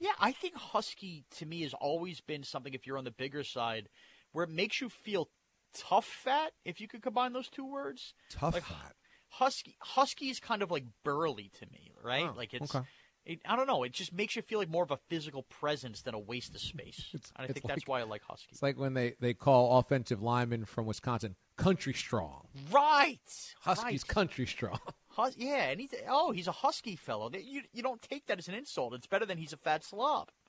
[0.00, 2.74] Yeah, I think husky to me has always been something.
[2.74, 3.88] If you're on the bigger side,
[4.32, 5.28] where it makes you feel
[5.74, 6.52] tough fat.
[6.64, 8.94] If you could combine those two words, Tough Like, fat.
[9.28, 12.28] husky husky is kind of like burly to me, right?
[12.30, 12.84] Oh, like it's okay.
[13.24, 16.02] it, I don't know, it just makes you feel like more of a physical presence
[16.02, 17.06] than a waste of space.
[17.14, 18.48] And I think that's why I like husky.
[18.52, 22.46] It's like when they, they call offensive linemen from Wisconsin country strong.
[22.72, 23.18] right.
[23.60, 24.06] Husky's right.
[24.08, 24.78] country strong.
[25.10, 27.30] Hus- yeah, and he's oh, he's a husky fellow.
[27.32, 28.94] You you don't take that as an insult.
[28.94, 30.28] It's better than he's a fat slob.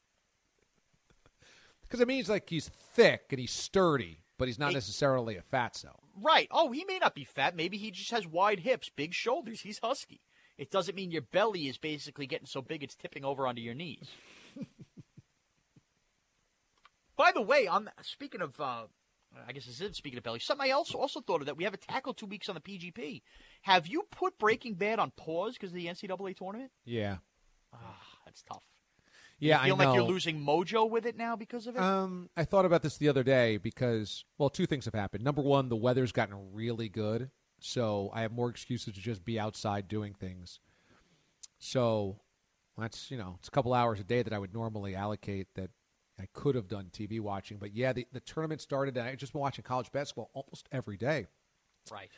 [1.84, 5.99] Because it means like he's thick and he's sturdy, but he's not necessarily a fatso.
[6.19, 6.47] Right.
[6.49, 7.56] Oh, he may not be fat.
[7.56, 9.62] Maybe he just has wide hips, big shoulders.
[9.62, 10.21] He's husky.
[10.58, 13.75] It doesn't mean your belly is basically getting so big it's tipping over onto your
[13.75, 14.10] knees.
[17.15, 18.86] By the way, on speaking of, uh,
[19.47, 20.39] I guess this is speaking of belly.
[20.39, 22.62] Something I also also thought of that we have a tackle two weeks on the
[22.62, 23.21] PGP.
[23.62, 26.71] Have you put Breaking Bad on pause because of the NCAA tournament?
[26.84, 27.17] Yeah.
[27.71, 28.63] Ah, that's tough.
[29.41, 29.89] Yeah, you feel I know.
[29.89, 31.82] like you're losing mojo with it now because of it.
[31.82, 35.23] Um, I thought about this the other day because, well, two things have happened.
[35.23, 39.39] Number one, the weather's gotten really good, so I have more excuses to just be
[39.39, 40.60] outside doing things.
[41.58, 42.17] So
[42.77, 45.71] that's you know, it's a couple hours a day that I would normally allocate that
[46.19, 47.58] I could have done TV watching.
[47.58, 50.97] But yeah, the, the tournament started, and I've just been watching college basketball almost every
[50.97, 51.25] day,
[51.91, 52.10] right.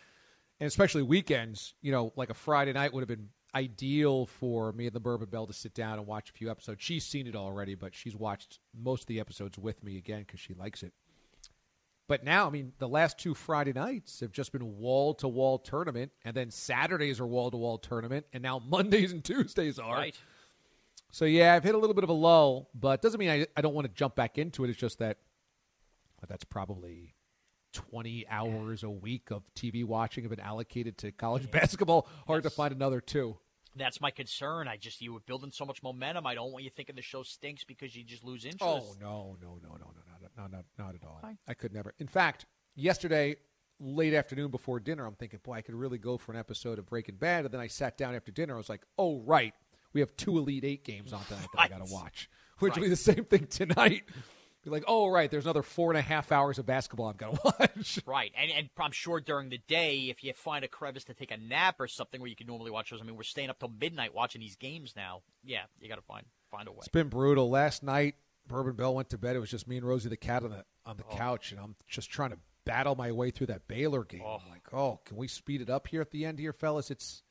[0.59, 1.73] and especially weekends.
[1.81, 5.29] You know, like a Friday night would have been ideal for me and the Bourbon
[5.29, 6.81] Belle to sit down and watch a few episodes.
[6.81, 10.39] She's seen it already, but she's watched most of the episodes with me again because
[10.39, 10.93] she likes it.
[12.07, 15.57] But now, I mean, the last two Friday nights have just been wall to wall
[15.57, 19.95] tournament, and then Saturdays are wall to wall tournament, and now Mondays and Tuesdays are.
[19.95, 20.15] Right.
[21.11, 23.61] So yeah, I've hit a little bit of a lull, but doesn't mean I, I
[23.61, 24.69] don't want to jump back into it.
[24.69, 25.17] It's just that
[26.19, 27.13] well, that's probably
[27.71, 32.07] twenty hours a week of TV watching have been allocated to college basketball.
[32.27, 33.37] Hard to find another two.
[33.75, 34.67] That's my concern.
[34.67, 36.27] I just you were building so much momentum.
[36.27, 38.61] I don't want you thinking the show stinks because you just lose interest.
[38.63, 41.19] Oh no, no, no, no, no, no, no, not, not at all.
[41.21, 41.37] Fine.
[41.47, 41.93] I could never.
[41.99, 43.35] In fact, yesterday
[43.79, 46.85] late afternoon before dinner, I'm thinking, boy, I could really go for an episode of
[46.85, 47.45] Breaking Bad.
[47.45, 48.53] And then I sat down after dinner.
[48.53, 49.53] I was like, oh right,
[49.93, 52.81] we have two Elite Eight games on tonight that I got to watch, which will
[52.83, 52.85] Right.
[52.85, 54.03] be the same thing tonight.
[54.63, 57.35] Be like, oh right, there's another four and a half hours of basketball I've got
[57.35, 57.99] to watch.
[58.05, 61.31] Right, and and I'm sure during the day, if you find a crevice to take
[61.31, 63.59] a nap or something where you can normally watch those, I mean, we're staying up
[63.59, 65.21] till midnight watching these games now.
[65.43, 66.77] Yeah, you got to find find a way.
[66.79, 67.49] It's been brutal.
[67.49, 68.15] Last night,
[68.47, 69.35] Bourbon Belle went to bed.
[69.35, 70.93] It was just me and Rosie the cat on the on Oh.
[70.95, 74.21] the couch, and I'm just trying to battle my way through that Baylor game.
[74.25, 74.39] Oh.
[74.43, 76.89] I'm like, oh, can we speed it up here at the end here, fellas?
[76.89, 77.21] It's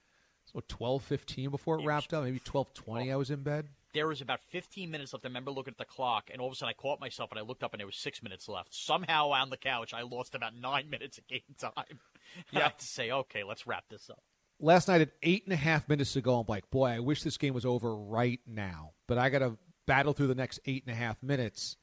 [0.53, 2.25] what twelve fifteen before it wrapped up.
[2.25, 3.11] Maybe twelve twenty.
[3.11, 3.15] Oh.
[3.15, 3.69] I was in bed.
[3.95, 5.25] There was about 15 minutes left.
[5.25, 7.39] I remember looking at the clock, and all of a sudden I caught myself, and
[7.39, 8.75] I looked up, and there was six minutes left.
[8.75, 11.73] Somehow on the couch, I lost about nine minutes of game time.
[12.55, 14.23] I had to say, okay, let's wrap this up.
[14.61, 17.23] Last night at eight and a half minutes to go, I'm like, boy, I wish
[17.23, 18.93] this game was over right now.
[19.09, 21.77] But I got to battle through the next eight and a half minutes.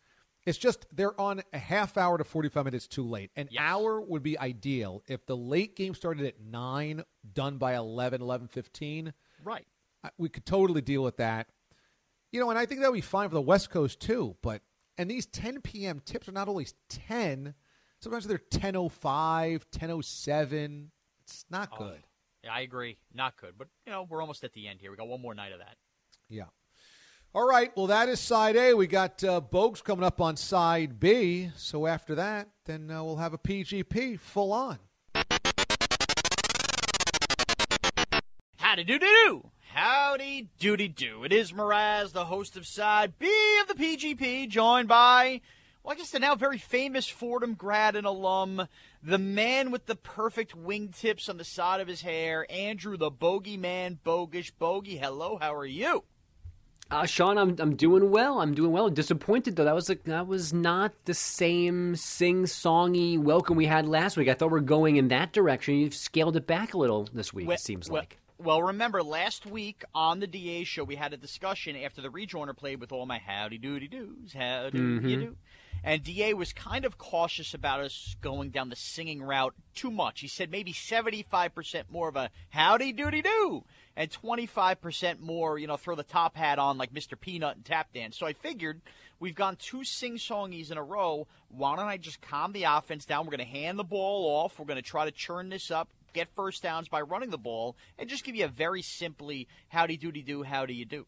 [0.46, 3.30] It's just they're on a half hour to 45 minutes too late.
[3.36, 3.62] An Yes.
[3.62, 5.04] hour would be ideal.
[5.08, 9.12] If the late game started at 9, done by 11, 11.15,
[9.44, 9.66] Right.
[10.18, 11.48] We could totally deal with that.
[12.32, 14.36] You know, and I think that would be fine for the West Coast too.
[14.42, 14.62] But
[14.98, 16.02] and these 10 p.m.
[16.04, 17.54] tips are not always 10.
[18.02, 20.88] Sometimes they're 10:05, 10:07.
[21.24, 22.04] It's not Oh, good.
[22.44, 22.98] Yeah, I agree.
[23.14, 24.92] Not good, but you know we're almost at the end here.
[24.92, 25.76] We got one more night of that.
[26.30, 26.46] Yeah.
[27.34, 27.76] All right.
[27.78, 28.74] Well, that is side A.
[28.74, 31.52] We got uh, Bogues coming up on side B.
[31.56, 34.80] So after that, then uh, we'll have a PGP full on.
[38.58, 39.52] How to do do doo!
[40.10, 41.24] Howdy doody doo!
[41.24, 43.28] It is Mraz, the host of Side B
[43.62, 45.40] of the PGP, joined by,
[45.84, 48.68] well, I guess the now very famous Fordham grad and alum,
[49.04, 54.00] the man with the perfect wingtips on the side of his hair, Andrew the Bogeyman
[54.04, 54.98] Bogusch Bogey.
[54.98, 56.04] Hello, how are you?
[56.90, 58.42] Uh, Sean, I'm I'm doing well.
[58.42, 58.90] I'm doing well.
[58.90, 59.66] Disappointed though.
[59.66, 64.28] That was like that was not the same sing-songy welcome we had last week.
[64.28, 65.76] I thought we are going in that direction.
[65.76, 67.48] You've scaled it back a little this week.
[67.48, 68.19] Well- it seems well- like.
[68.42, 72.56] Well, remember last week on the DA show, we had a discussion after the rejoiner
[72.56, 75.08] played with all my howdy doody doos, how do Mm-hmm.
[75.10, 75.36] you do?
[75.84, 80.20] And DA was kind of cautious about us going down the singing route too much.
[80.22, 83.64] He said maybe 75% more of a howdy doody doo.
[83.96, 87.20] and 25% more, you know, throw the top hat on like Mr.
[87.20, 88.18] Peanut and tap dance.
[88.18, 88.82] So I figured
[89.20, 91.28] we've gone two sing songies in a row.
[91.50, 93.26] Why don't I just calm the offense down?
[93.26, 94.60] We're going to hand the ball off.
[94.60, 97.76] We're going to try to churn this up, get first downs by running the ball,
[97.98, 101.06] and just give you a very simply howdy doody do, how do you do.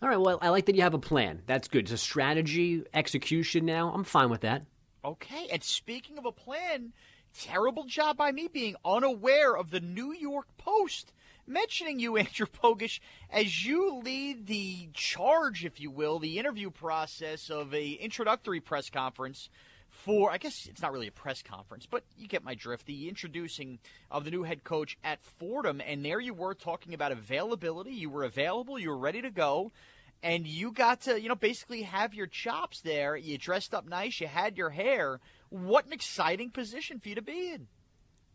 [0.00, 1.42] All right, well, I like that you have a plan.
[1.46, 1.84] That's good.
[1.84, 3.92] It's a strategy, execution now.
[3.94, 4.62] I'm fine with that.
[5.04, 6.92] Okay, and speaking of a plan,
[7.34, 11.12] terrible job by me being unaware of the New York Post
[11.46, 13.00] mentioning you, Andrew Bogusch,
[13.30, 18.90] as you lead the charge, if you will, the interview process of a introductory press
[18.90, 19.48] conference
[20.04, 22.86] for I guess it's not really a press conference, but you get my drift.
[22.86, 23.78] The introducing
[24.10, 27.92] of the new head coach at Fordham, and there you were talking about availability.
[27.92, 29.72] You were available, you were ready to go,
[30.22, 33.16] and you got to, you know, basically have your chops there.
[33.16, 35.20] You dressed up nice, you had your hair.
[35.50, 37.68] What an exciting position for you to be in.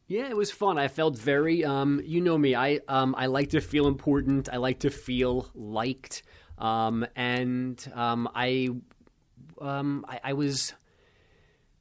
[0.07, 0.78] Yeah, it was fun.
[0.78, 2.55] I felt very, um, you know me.
[2.55, 4.47] I um, I like to feel important.
[4.51, 6.24] I like to feel liked,
[6.57, 8.70] um, and um, I,
[9.59, 10.74] um, I, I was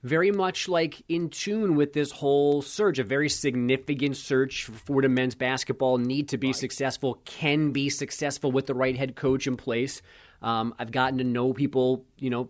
[0.06, 5.14] very much like in tune with this whole surge, a very significant search for Fordham
[5.14, 5.98] men's basketball.
[5.98, 6.56] Need to be right.
[6.56, 10.02] successful, can be successful with the right head coach in place.
[10.42, 12.48] Um, I've gotten to know people, you know,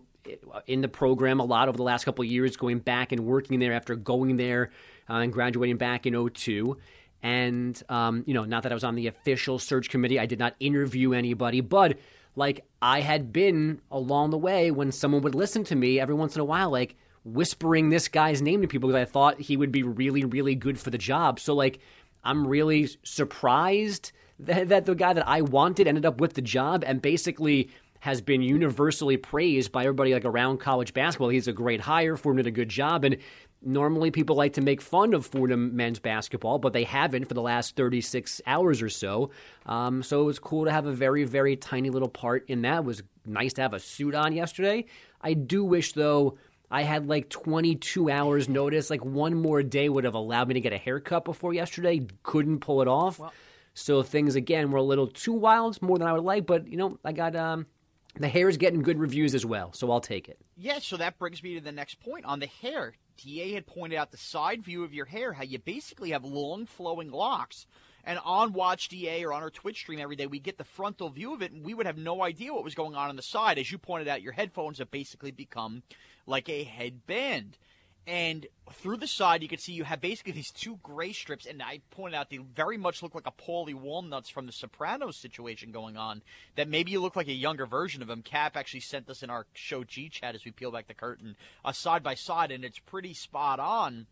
[0.67, 3.59] in the program a lot over the last couple of years, going back and working
[3.59, 4.69] there after going there
[5.09, 6.77] uh, and graduating back in 02.
[7.23, 10.37] And, um, you know, not that I was on the official search committee, I did
[10.37, 11.97] not interview anybody, but
[12.35, 16.35] like I had been along the way when someone would listen to me every once
[16.35, 16.95] in a while, like,
[17.27, 20.79] whispering this guy's name to people because I thought he would be really, really good
[20.79, 21.39] for the job.
[21.39, 21.79] So, like,
[22.23, 26.83] I'm really surprised that, that the guy that I wanted ended up with the job
[26.85, 27.69] and basically
[27.99, 31.29] has been universally praised by everybody like around college basketball.
[31.29, 32.15] He's a great hire.
[32.15, 33.17] Fordham did a good job, and
[33.61, 37.41] normally people like to make fun of Fordham men's basketball, but they haven't for the
[37.41, 39.31] last 36 hours or so.
[39.65, 42.79] Um, so it was cool to have a very, very tiny little part in that.
[42.79, 44.85] It was nice to have a suit on yesterday.
[45.21, 46.37] I do wish though
[46.69, 48.89] I had like 22 hours notice.
[48.89, 52.05] Like one more day would have allowed me to get a haircut before yesterday.
[52.23, 53.19] Couldn't pull it off.
[53.19, 53.33] Well,
[53.73, 56.45] so things again were a little too wild, more than I would like.
[56.45, 57.67] But you know, I got um,
[58.15, 60.39] the hair is getting good reviews as well, so I'll take it.
[60.57, 60.79] Yeah.
[60.79, 62.93] So that brings me to the next point on the hair.
[63.17, 66.65] Da had pointed out the side view of your hair, how you basically have long
[66.65, 67.65] flowing locks.
[68.03, 71.09] And on Watch DA or on our Twitch stream every day, we get the frontal
[71.09, 73.21] view of it, and we would have no idea what was going on on the
[73.21, 73.57] side.
[73.57, 75.83] As you pointed out, your headphones have basically become
[76.27, 77.57] like a headband.
[78.05, 81.61] And through the side, you can see you have basically these two gray strips, and
[81.61, 85.73] I pointed out they very much look like a Paulie Walnuts from the Sopranos situation
[85.73, 86.21] going on.
[86.55, 88.21] That maybe you look like a younger version of him.
[88.21, 91.35] Cap actually sent us in our show G chat as we peel back the curtain,
[91.65, 94.07] a side by side, and it's pretty spot on.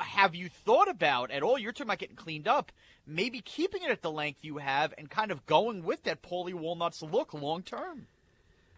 [0.00, 1.56] Have you thought about at all?
[1.56, 2.72] You're talking about getting cleaned up,
[3.06, 6.54] maybe keeping it at the length you have, and kind of going with that Paulie
[6.54, 8.08] Walnuts look long term.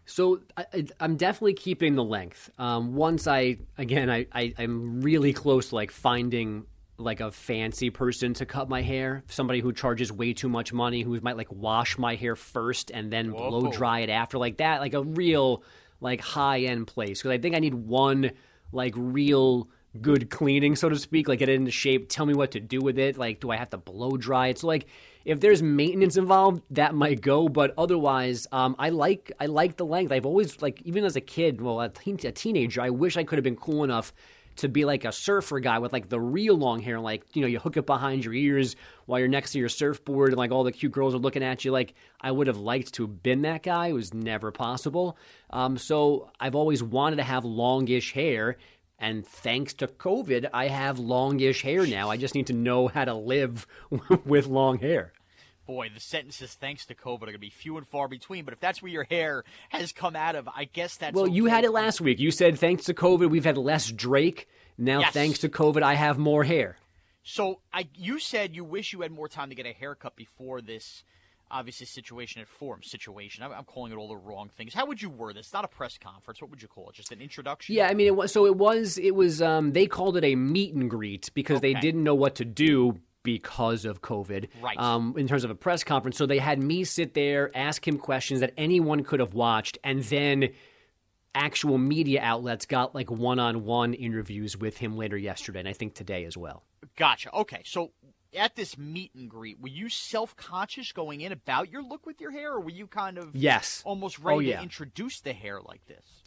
[0.06, 2.50] So I, am definitely keeping the length.
[2.58, 7.90] Um, once I again, I, I am really close to like finding like a fancy
[7.90, 11.50] person to cut my hair, somebody who charges way too much money, who might like
[11.50, 13.50] wash my hair first and then Whoa.
[13.50, 15.62] blow dry it after, like that, like a real
[16.00, 17.20] like high end place.
[17.20, 18.30] Because I think I need one
[18.72, 19.68] like real
[20.00, 22.08] good cleaning, so to speak, like get it into shape.
[22.08, 23.16] Tell me what to do with it.
[23.16, 24.58] Like, do I have to blow dry it?
[24.58, 24.86] So like
[25.24, 27.48] if there's maintenance involved, that might go.
[27.48, 30.12] But otherwise, um, I like I like the length.
[30.12, 33.24] I've always like even as a kid, well, a, teen, a teenager, I wish I
[33.24, 34.12] could have been cool enough
[34.56, 37.48] to be like a surfer guy with like the real long hair, like you know,
[37.48, 40.62] you hook it behind your ears while you're next to your surfboard, and like all
[40.62, 41.72] the cute girls are looking at you.
[41.72, 43.88] Like I would have liked to have been that guy.
[43.88, 45.16] It was never possible.
[45.50, 48.56] Um, so I've always wanted to have longish hair.
[48.96, 52.10] And thanks to COVID, I have longish hair now.
[52.10, 53.66] I just need to know how to live
[54.24, 55.13] with long hair
[55.66, 58.44] boy, the sentences thanks to COVID are going to be few and far between.
[58.44, 61.14] But if that's where your hair has come out of, I guess that's.
[61.14, 61.34] Well, okay.
[61.34, 62.18] you had it last week.
[62.18, 64.48] You said thanks to COVID, we've had less Drake.
[64.76, 65.12] Now, yes.
[65.12, 66.78] thanks to COVID, I have more hair.
[67.22, 70.60] So, I you said you wish you had more time to get a haircut before
[70.60, 71.04] this.
[71.50, 73.44] Obviously, situation at Fordham situation.
[73.44, 74.74] I'm, I'm, calling it all the wrong things.
[74.74, 75.52] How would you word this?
[75.52, 76.40] Not a press conference.
[76.40, 76.96] What would you call it?
[76.96, 77.76] Just an introduction?
[77.76, 78.32] Yeah, I mean, it was.
[78.32, 78.98] So it was.
[78.98, 79.40] It was.
[79.40, 81.74] Um, they called it a meet and greet because okay.
[81.74, 84.48] they didn't know what to do because of COVID.
[84.62, 84.78] Right.
[84.78, 86.16] Um, in terms of a press conference.
[86.16, 90.04] So they had me sit there, ask him questions that anyone could have watched, and
[90.04, 90.50] then
[91.34, 95.72] actual media outlets got like one on one interviews with him later yesterday, and I
[95.72, 96.62] think today as well.
[96.96, 97.34] Gotcha.
[97.34, 97.62] Okay.
[97.64, 97.90] So
[98.36, 102.20] at this meet and greet, were you self conscious going in about your look with
[102.20, 104.56] your hair, or were you kind of yes almost ready oh, yeah.
[104.58, 106.22] to introduce the hair like this?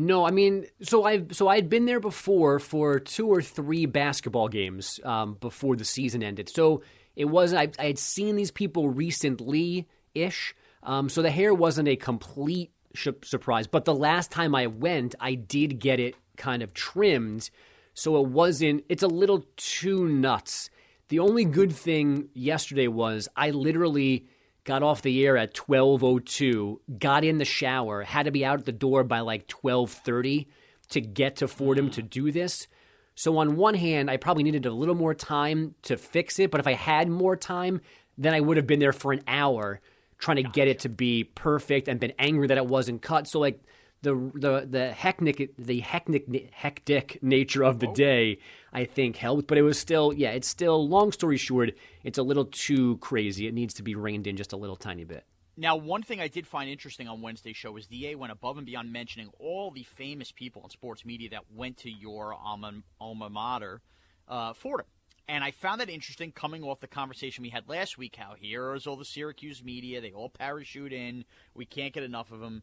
[0.00, 4.46] No, I mean, so I so I'd been there before for two or three basketball
[4.46, 6.48] games um, before the season ended.
[6.48, 6.82] So
[7.16, 7.60] It wasn't.
[7.78, 12.70] I, I had seen these people recently ish, um, so the hair wasn't a complete
[12.94, 13.66] sh- surprise.
[13.66, 17.50] But the last time I went, I did get it kind of trimmed,
[17.92, 18.84] so it wasn't.
[18.88, 20.70] It's a little too nuts.
[21.08, 24.26] The only good thing yesterday was I literally
[24.68, 28.70] got off the air at 12:02, got in the shower, had to be out the
[28.70, 30.46] door by like 12:30
[30.90, 32.06] to get to Fordham to hmm.
[32.08, 32.68] do this.
[33.14, 36.60] So on one hand, I probably needed a little more time to fix it, but
[36.60, 37.80] if I had more time,
[38.18, 39.80] then I would have been there for an hour
[40.18, 43.26] trying to get it to be perfect and been angry that it wasn't cut.
[43.26, 43.60] So like
[44.02, 48.38] the the the hectic the hectic hectic nature of the day
[48.72, 51.70] I think helped, but it was still yeah, it's still long story short,
[52.04, 53.46] it's a little too crazy.
[53.46, 55.24] It needs to be reined in just a little tiny bit.
[55.60, 58.66] Now, one thing I did find interesting on Wednesday's show is DA went above and
[58.66, 63.28] beyond mentioning all the famous people in sports media that went to your alma, alma
[63.28, 63.80] mater,
[64.28, 64.86] uh, Fordham.
[65.28, 68.74] And I found that interesting coming off the conversation we had last week how here
[68.74, 70.00] is all the Syracuse media.
[70.00, 71.26] They all parachute in.
[71.54, 72.62] We can't get enough of them.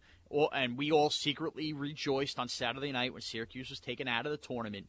[0.51, 4.37] And we all secretly rejoiced on Saturday night when Syracuse was taken out of the
[4.37, 4.87] tournament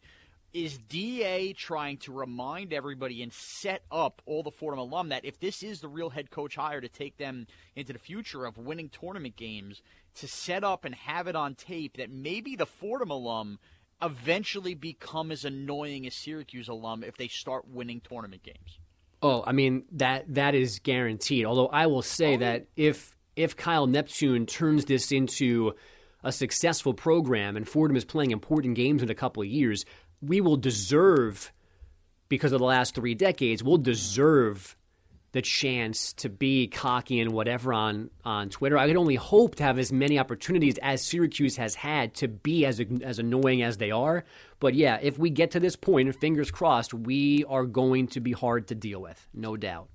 [0.53, 5.39] is DA trying to remind everybody and set up all the Fordham alum that if
[5.39, 8.89] this is the real head coach hire to take them into the future of winning
[8.89, 9.83] tournament games,
[10.15, 13.59] to set up and have it on tape that maybe the Fordham alum
[14.03, 18.79] eventually become as annoying as Syracuse alum if they start winning tournament games?
[19.23, 21.47] Oh, I mean that that is guaranteed.
[21.47, 25.75] Although I will say oh, that if if Kyle Neptune turns this into
[26.23, 29.85] a successful program and Fordham is playing important games in a couple of years,
[30.21, 31.53] we will deserve,
[32.29, 34.77] because of the last three decades, we'll deserve
[35.37, 38.79] the chance to be cocky and whatever on, on Twitter.
[38.79, 42.65] I could only hope to have as many opportunities as Syracuse has had to be
[42.65, 44.25] as as annoying as they are.
[44.61, 48.21] But yeah, if we get to this point, and fingers crossed, we are going to
[48.21, 49.91] be hard to deal with, no doubt.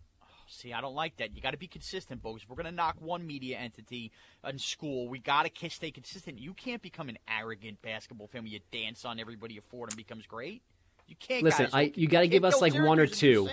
[0.48, 1.36] See, I don't like that.
[1.36, 2.44] You got to be consistent, folks.
[2.44, 4.12] If we're going to knock one media entity
[4.48, 6.38] in school, we got to stay consistent.
[6.38, 10.28] You can't become an arrogant basketball fan where you dance on everybody at and becomes
[10.28, 10.62] great.
[11.08, 11.42] You can't.
[11.44, 13.50] Listen, guys, I, you got to give us like one or two.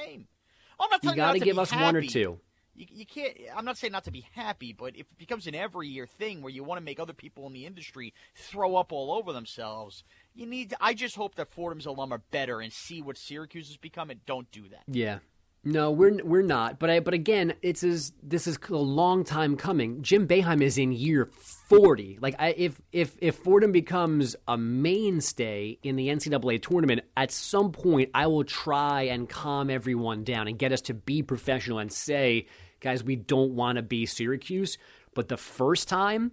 [0.78, 1.84] Oh, I'm not you got to give us happy.
[1.84, 2.40] one or two.
[2.74, 3.36] You, you, can't.
[3.56, 6.42] I'm not saying not to be happy, but if it becomes an every year thing
[6.42, 10.04] where you want to make other people in the industry throw up all over themselves,
[10.32, 10.70] you need.
[10.70, 14.10] To, I just hope that Fordham's alum are better and see what Syracuse has become,
[14.10, 14.84] and don't do that.
[14.86, 15.18] Yeah,
[15.64, 16.78] no, we're we're not.
[16.78, 20.02] But I but again, it's as this is a long time coming.
[20.02, 22.18] Jim Boeheim is in year forty.
[22.20, 27.72] Like I, if if if Fordham becomes a mainstay in the NCAA tournament, at some
[27.72, 31.92] point I will try and calm everyone down and get us to be professional and
[31.92, 32.46] say,
[32.80, 34.78] guys, we don't want to be Syracuse.
[35.14, 36.32] But the first time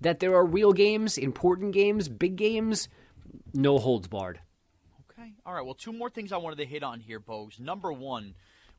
[0.00, 2.88] that there are real games, important games, big games,
[3.54, 4.40] no holds barred.
[5.10, 5.32] Okay.
[5.46, 5.64] All right.
[5.64, 7.60] Well, two more things I wanted to hit on here, Bogues.
[7.60, 8.34] Number one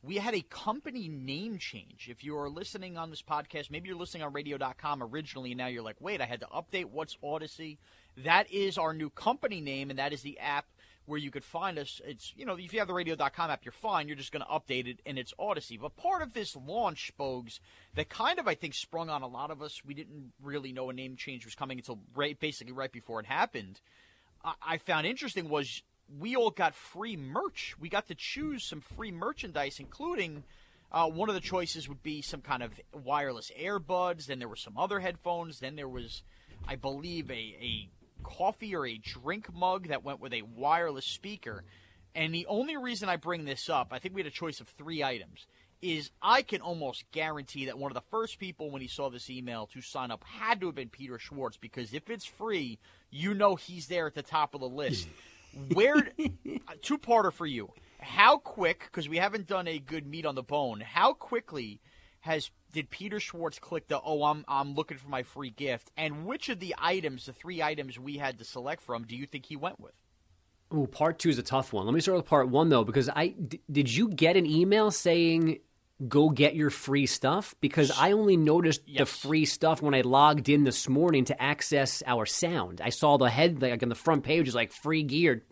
[0.07, 2.07] we had a company name change.
[2.09, 5.67] If you are listening on this podcast, maybe you're listening on radio.com originally, and now
[5.67, 6.85] you're like, wait, I had to update.
[6.85, 7.77] What's Audacy?
[8.15, 10.65] That is our new company name, and that is the app
[11.07, 11.99] where you could find us.
[12.05, 14.07] It's, you know, if you have the radio.com app, you're fine.
[14.07, 15.77] You're just going to update it, and it's Audacy.
[15.79, 17.59] But part of this launch, Bogues,
[17.95, 19.81] that kind of, I think, sprung on a lot of us.
[19.85, 23.25] We didn't really know a name change was coming until right, basically right before it
[23.25, 23.81] happened.
[24.41, 25.83] I, I found interesting was
[26.19, 27.75] we all got free merch.
[27.79, 30.43] We got to choose some free merchandise, including
[30.91, 34.25] uh, one of the choices would be some kind of wireless earbuds.
[34.25, 35.59] Then there were some other headphones.
[35.59, 36.23] Then there was,
[36.67, 37.89] I believe, a, a
[38.23, 41.63] coffee or a drink mug that went with a wireless speaker.
[42.15, 44.67] And the only reason I bring this up, I think we had a choice of
[44.69, 45.45] three items,
[45.81, 49.29] is I can almost guarantee that one of the first people when he saw this
[49.29, 52.79] email to sign up had to have been Peter Schwartz because if it's free,
[53.11, 55.07] you know he's there at the top of the list.
[55.73, 57.71] Where uh, two parter for you?
[57.99, 58.83] How quick?
[58.85, 60.81] Because we haven't done a good meat on the bone.
[60.81, 61.81] How quickly
[62.21, 65.91] has did Peter Schwartz click the oh I'm I'm looking for my free gift?
[65.97, 69.25] And which of the items, the three items we had to select from, do you
[69.25, 69.93] think he went with?
[70.73, 71.85] Ooh, part two is a tough one.
[71.85, 74.91] Let me start with part one though, because I d- did you get an email
[74.91, 75.59] saying
[76.05, 78.99] go get your free stuff because I only noticed yes.
[78.99, 82.81] the free stuff when I logged in this morning to access our sound.
[82.81, 85.43] I saw the head like on the front page is like free gear,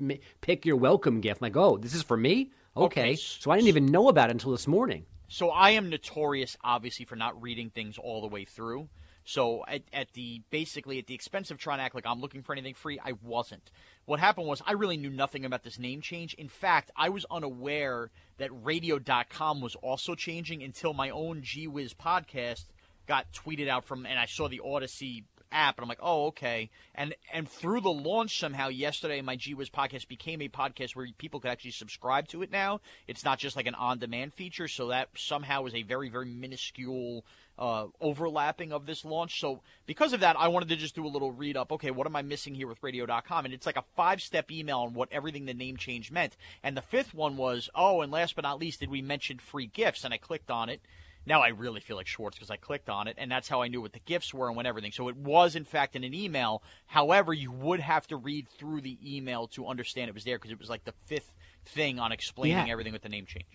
[0.42, 1.42] pick your welcome gift.
[1.42, 2.52] I'm like, oh, this is for me.
[2.78, 3.02] Okay.
[3.02, 3.16] okay.
[3.16, 5.06] so I didn't even know about it until this morning.
[5.28, 8.90] So I am notorious, obviously, for not reading things all the way through.
[9.26, 12.44] So at, at the basically at the expense of trying to act like I'm looking
[12.44, 13.72] for anything free, I wasn't.
[14.06, 16.36] What happened was I really knew nothing about this name change.
[16.36, 21.94] In fact, I was unaware that radio.com was also changing until my own G Wiz
[21.94, 22.66] podcast
[23.08, 26.70] got tweeted out from, and I saw the Audacy app, and I'm like, oh, okay.
[26.94, 31.08] And and through the launch somehow yesterday, my G Wiz podcast became a podcast where
[31.18, 32.82] people could actually subscribe to it now.
[33.08, 36.30] It's not just like an on demand feature, so that somehow is a very very
[36.30, 37.26] minuscule
[37.58, 39.40] uh, overlapping of this launch.
[39.40, 41.72] So because of that, I wanted to just do a little read up.
[41.72, 43.46] Okay, what am I missing here with radio.com?
[43.46, 46.36] And it's like a five step email on what everything the name change meant.
[46.64, 49.68] And the fifth one was, oh, and last but not least, did we mention free
[49.68, 50.04] gifts?
[50.04, 50.82] And I clicked on it.
[51.28, 53.68] Now I really feel like Schwartz because I clicked on it, and that's how I
[53.68, 54.92] knew what the gifts were and what everything.
[54.92, 56.62] So it was, in fact, in an email.
[56.86, 60.52] However, you would have to read through the email to understand it was there because
[60.52, 61.32] it was like the fifth
[61.66, 62.72] thing on explaining Yeah.
[62.72, 63.46] everything with the name change.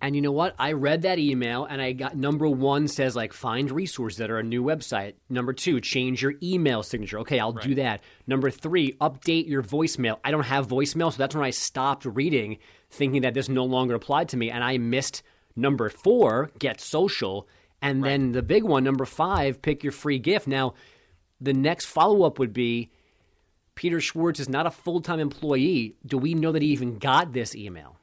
[0.00, 0.54] And you know what?
[0.58, 4.38] I read that email and I got number one says like find resources that are
[4.38, 5.14] a new website.
[5.28, 7.18] Number two, change your email signature.
[7.20, 8.02] Okay, I'll do that.
[8.26, 10.18] Number three, update your voicemail.
[10.22, 12.58] I don't have voicemail, so that's when I stopped reading,
[12.90, 14.50] thinking that this no longer applied to me.
[14.50, 15.22] And I missed
[15.56, 17.48] number four, get social.
[17.82, 20.46] And then the big one, number five, pick your free gift.
[20.46, 20.74] Now,
[21.40, 22.90] the next follow up would be
[23.74, 25.94] Peter Schwartz is not a full time employee.
[26.04, 27.97] Do we know that he even got this email?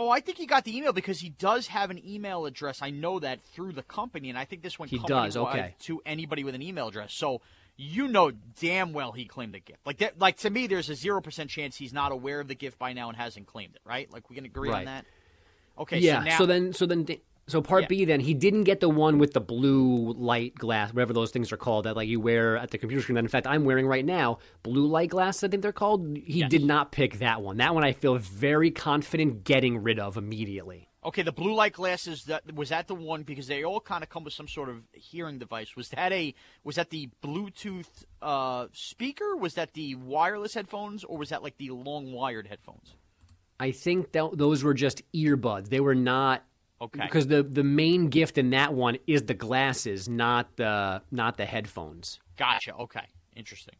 [0.00, 2.82] Oh, I think he got the email because he does have an email address.
[2.82, 5.74] I know that through the company, and I think this went He does, okay.
[5.80, 7.12] to anybody with an email address.
[7.12, 7.40] So
[7.76, 8.30] you know
[8.60, 9.80] damn well he claimed the gift.
[9.84, 12.54] Like that, like to me, there's a zero percent chance he's not aware of the
[12.54, 13.80] gift by now and hasn't claimed it.
[13.84, 14.12] Right?
[14.12, 15.04] Like we can agree on that.
[15.76, 15.98] Okay.
[15.98, 16.20] yeah.
[16.20, 17.06] So, now, so then, so then,
[17.48, 17.88] so part Yeah.
[17.88, 18.04] B.
[18.04, 21.56] Then he didn't get the one with the blue light glass, whatever those things are
[21.56, 23.14] called that like you wear at the computer screen.
[23.14, 25.42] That in fact I'm wearing right now, blue light glass.
[25.42, 26.16] I think they're called.
[26.16, 26.50] He Yes.
[26.50, 27.56] did not pick that one.
[27.56, 30.84] That one I feel very confident getting rid of immediately.
[31.04, 34.10] Okay, the blue light glasses that was that the one because they all kind of
[34.10, 35.76] come with some sort of hearing device.
[35.76, 36.34] Was that a
[36.64, 37.86] was that the Bluetooth
[38.20, 39.36] uh, speaker?
[39.36, 42.94] Was that the wireless headphones, or was that like the long wired headphones?
[43.60, 45.68] I think that those were just earbuds.
[45.68, 46.44] They were not.
[46.80, 47.00] Okay.
[47.02, 51.44] Because the the main gift in that one is the glasses, not the not the
[51.44, 52.20] headphones.
[52.36, 52.74] Gotcha.
[52.74, 53.04] Okay,
[53.34, 53.74] interesting.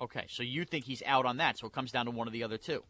[0.00, 1.58] Okay, so you think he's out on that?
[1.58, 2.82] So it comes down to one of the other two.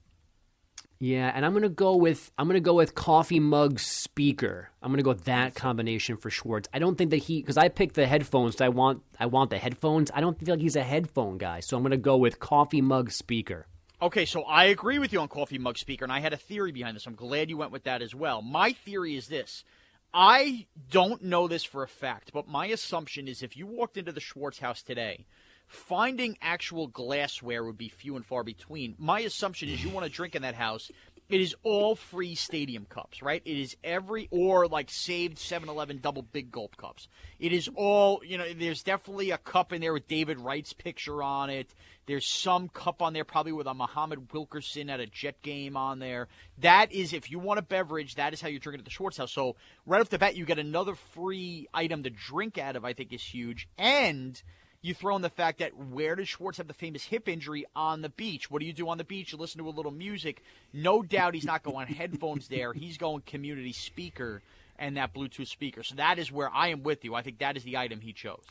[1.00, 4.70] Yeah, and I'm gonna go with I'm gonna go with coffee mug speaker.
[4.80, 6.68] I'm gonna go with that combination for Schwartz.
[6.72, 8.56] I don't think that he because I picked the headphones.
[8.56, 10.10] So I want I want the headphones.
[10.14, 13.10] I don't feel like he's a headphone guy, so I'm gonna go with coffee mug
[13.10, 13.66] speaker.
[14.04, 16.72] Okay, so I agree with you on coffee mug speaker, and I had a theory
[16.72, 17.06] behind this.
[17.06, 18.42] I'm glad you went with that as well.
[18.42, 19.64] My theory is this.
[20.12, 24.12] I don't know this for a fact, but my assumption is if you walked into
[24.12, 25.24] the Schwartz house today,
[25.66, 28.94] finding actual glassware would be few and far between.
[28.98, 30.90] My assumption is you want to drink in that house.
[31.30, 33.40] It is all free stadium cups, right?
[33.46, 37.08] It is every, or like saved 7 Eleven double big gulp cups.
[37.40, 41.22] It is all, you know, there's definitely a cup in there with David Wright's picture
[41.22, 41.74] on it.
[42.06, 45.98] There's some cup on there probably with a Muhammad Wilkerson at a Jet game on
[45.98, 46.28] there.
[46.58, 49.16] That is, if you want a beverage, that is how you're drinking at the Schwartz
[49.16, 49.32] house.
[49.32, 52.92] So right off the bat, you get another free item to drink out of, I
[52.92, 53.68] think is huge.
[53.78, 54.40] And
[54.82, 58.02] you throw in the fact that where does Schwartz have the famous hip injury on
[58.02, 58.50] the beach?
[58.50, 59.32] What do you do on the beach?
[59.32, 60.42] You listen to a little music.
[60.74, 62.74] No doubt he's not going headphones there.
[62.74, 64.42] He's going community speaker
[64.78, 65.82] and that Bluetooth speaker.
[65.82, 67.14] So that is where I am with you.
[67.14, 68.42] I think that is the item he chose.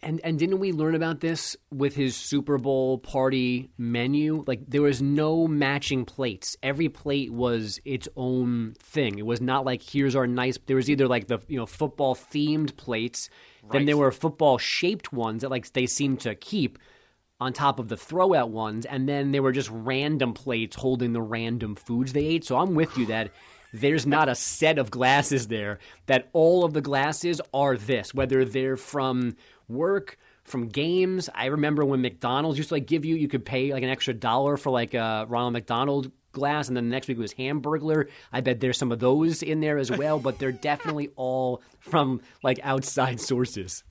[0.00, 4.44] And and didn't we learn about this with his Super Bowl party menu?
[4.46, 6.56] Like there was no matching plates.
[6.62, 9.18] Every plate was its own thing.
[9.18, 10.56] It was not like here's our nice.
[10.66, 13.28] There was either like the you know football themed plates,
[13.72, 16.78] then there were football shaped ones that like they seemed to keep
[17.40, 21.22] on top of the throwout ones, and then there were just random plates holding the
[21.22, 22.44] random foods they ate.
[22.44, 23.30] So I'm with you that.
[23.70, 28.42] There's not a set of glasses there that all of the glasses are this, whether
[28.42, 29.36] they're from
[29.68, 31.28] work, from games.
[31.34, 34.14] I remember when McDonald's used to like give you, you could pay like an extra
[34.14, 38.08] dollar for like a Ronald McDonald glass, and then the next week it was Hamburglar.
[38.32, 42.20] I bet there's some of those in there as well, but they're definitely all from
[42.42, 43.84] like outside sources.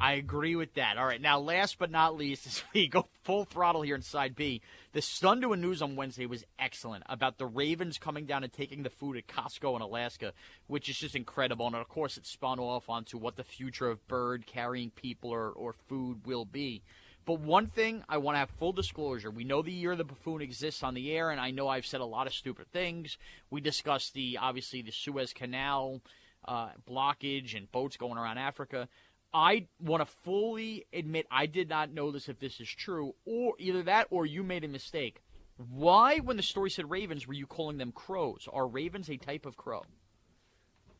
[0.00, 0.96] I agree with that.
[0.98, 4.36] All right, now last but not least, as we go full throttle here in Side
[4.36, 4.60] B,
[4.92, 8.82] the Sun doing news on Wednesday was excellent about the Ravens coming down and taking
[8.82, 10.32] the food at Costco in Alaska,
[10.66, 11.66] which is just incredible.
[11.66, 15.50] And of course, it spun off onto what the future of bird carrying people or,
[15.50, 16.82] or food will be.
[17.26, 19.30] But one thing I want to have full disclosure.
[19.30, 22.02] We know the year the buffoon exists on the air, and I know I've said
[22.02, 23.16] a lot of stupid things.
[23.50, 26.02] We discussed the obviously the Suez Canal
[26.46, 28.88] uh, blockage and boats going around Africa.
[29.34, 33.54] I want to fully admit I did not know this if this is true, or
[33.58, 35.20] either that or you made a mistake.
[35.56, 38.48] Why, when the story said ravens, were you calling them crows?
[38.52, 39.82] Are ravens a type of crow?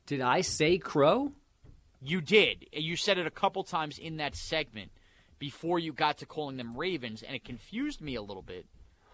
[0.06, 1.32] Did I say crow?
[2.02, 2.66] You did.
[2.72, 4.90] You said it a couple times in that segment
[5.38, 8.66] before you got to calling them ravens, and it confused me a little bit.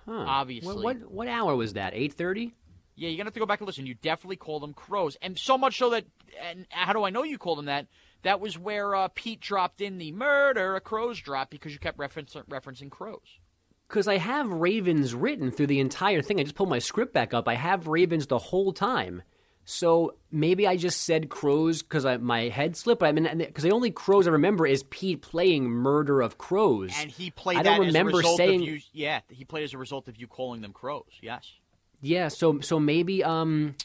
[0.07, 0.25] Huh.
[0.27, 0.75] Obviously.
[0.75, 1.93] What, what what hour was that?
[1.95, 2.55] Eight thirty.
[2.97, 3.87] Yeah, you're gonna have to go back and listen.
[3.87, 6.05] You definitely call them crows, and so much so that.
[6.43, 7.87] And how do I know you call them that?
[8.23, 11.99] That was where uh, Pete dropped in the murder a crows drop because you kept
[11.99, 13.39] reference- referencing crows.
[13.89, 16.39] Because I have Ravens written through the entire thing.
[16.39, 17.49] I just pulled my script back up.
[17.49, 19.23] I have Ravens the whole time.
[19.65, 23.01] So maybe I just said crows because my head slipped.
[23.01, 26.93] But I mean, because the only crows I remember is Pete playing "Murder of Crows,"
[26.99, 27.59] and he played.
[27.59, 28.63] I don't remember saying.
[28.63, 31.13] You, yeah, he played as a result of you calling them crows.
[31.21, 31.53] Yes.
[32.01, 32.29] Yeah.
[32.29, 33.77] So so maybe um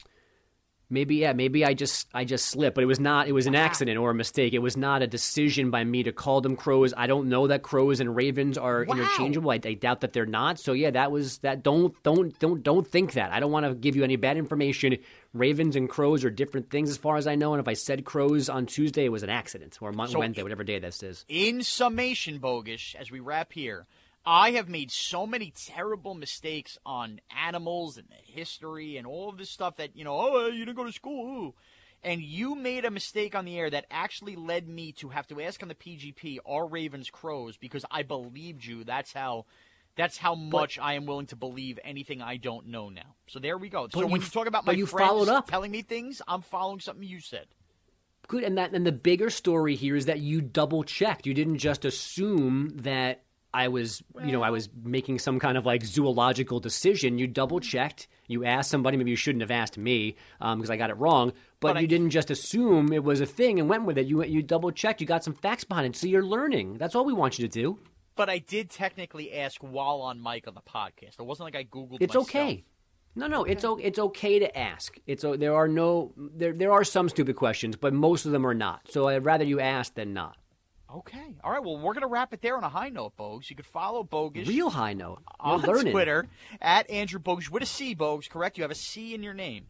[0.88, 3.56] Maybe yeah, maybe I just I just slipped, but it was not it was an
[3.56, 4.54] accident or a mistake.
[4.54, 6.94] It was not a decision by me to call them crows.
[6.96, 8.94] I don't know that crows and ravens are wow.
[8.94, 9.50] interchangeable.
[9.50, 10.60] I, I, doubt that they're not.
[10.60, 13.32] So yeah, that was that don't don't don't don't think that.
[13.32, 14.98] I don't want to give you any bad information.
[15.34, 18.04] Ravens and crows are different things as far as I know, and if I said
[18.04, 21.24] crows on Tuesday, it was an accident or Monday, so, Wednesday, whatever day this is.
[21.28, 23.86] In summation, Bogues, as we wrap here,
[24.26, 29.38] I have made so many terrible mistakes on animals and the history and all of
[29.38, 31.54] this stuff that, you know, oh, you didn't go to school.
[32.02, 35.40] And you made a mistake on the air that actually led me to have to
[35.40, 37.56] ask on the PGP, are Ravens crows?
[37.56, 38.84] Because I believed you.
[38.84, 39.46] That's how.
[39.96, 43.14] That's how much but, I am willing to believe anything I don't know now.
[43.28, 43.88] So there we go.
[43.90, 47.20] So when you talk about my you friends telling me things, I'm following something you
[47.20, 47.46] said.
[48.28, 51.26] Good, and that and the bigger story here is that you double checked.
[51.26, 53.22] You didn't just assume that
[53.56, 57.16] I was, you know, I was making some kind of like zoological decision.
[57.16, 58.06] You double checked.
[58.26, 58.98] You asked somebody.
[58.98, 61.32] Maybe you shouldn't have asked me because um, I got it wrong.
[61.60, 64.06] But, but you I, didn't just assume it was a thing and went with it.
[64.06, 65.00] You you double checked.
[65.00, 65.96] You got some facts behind it.
[65.96, 66.76] So you're learning.
[66.76, 67.78] That's all we want you to do.
[68.14, 71.18] But I did technically ask while on mic on the podcast.
[71.18, 71.94] It wasn't like I googled.
[71.94, 72.02] It.
[72.02, 72.28] It's myself.
[72.28, 72.64] okay.
[73.14, 74.98] No, no, it's it's okay to ask.
[75.06, 78.54] It's there are no there there are some stupid questions, but most of them are
[78.54, 78.90] not.
[78.90, 80.36] So I'd rather you ask than not.
[80.94, 81.34] Okay.
[81.42, 81.62] All right.
[81.62, 83.50] Well, we're going to wrap it there on a high note, Bogues.
[83.50, 84.46] You could follow Bogues.
[84.46, 85.20] Real high note.
[85.44, 85.92] We're on learning.
[85.92, 86.26] Twitter
[86.60, 88.56] at Andrew Bogusch with a C, Bogues, correct?
[88.56, 89.66] You have a C in your name.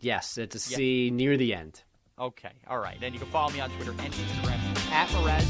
[0.00, 1.82] Yes, it's a C near the end.
[2.18, 2.50] Okay.
[2.66, 2.98] All right.
[3.00, 5.44] Then you can follow me on Twitter and Instagram at Mraz.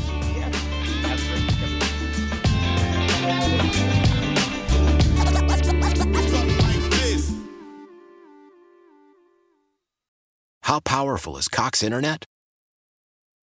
[10.63, 12.25] How powerful is Cox Internet?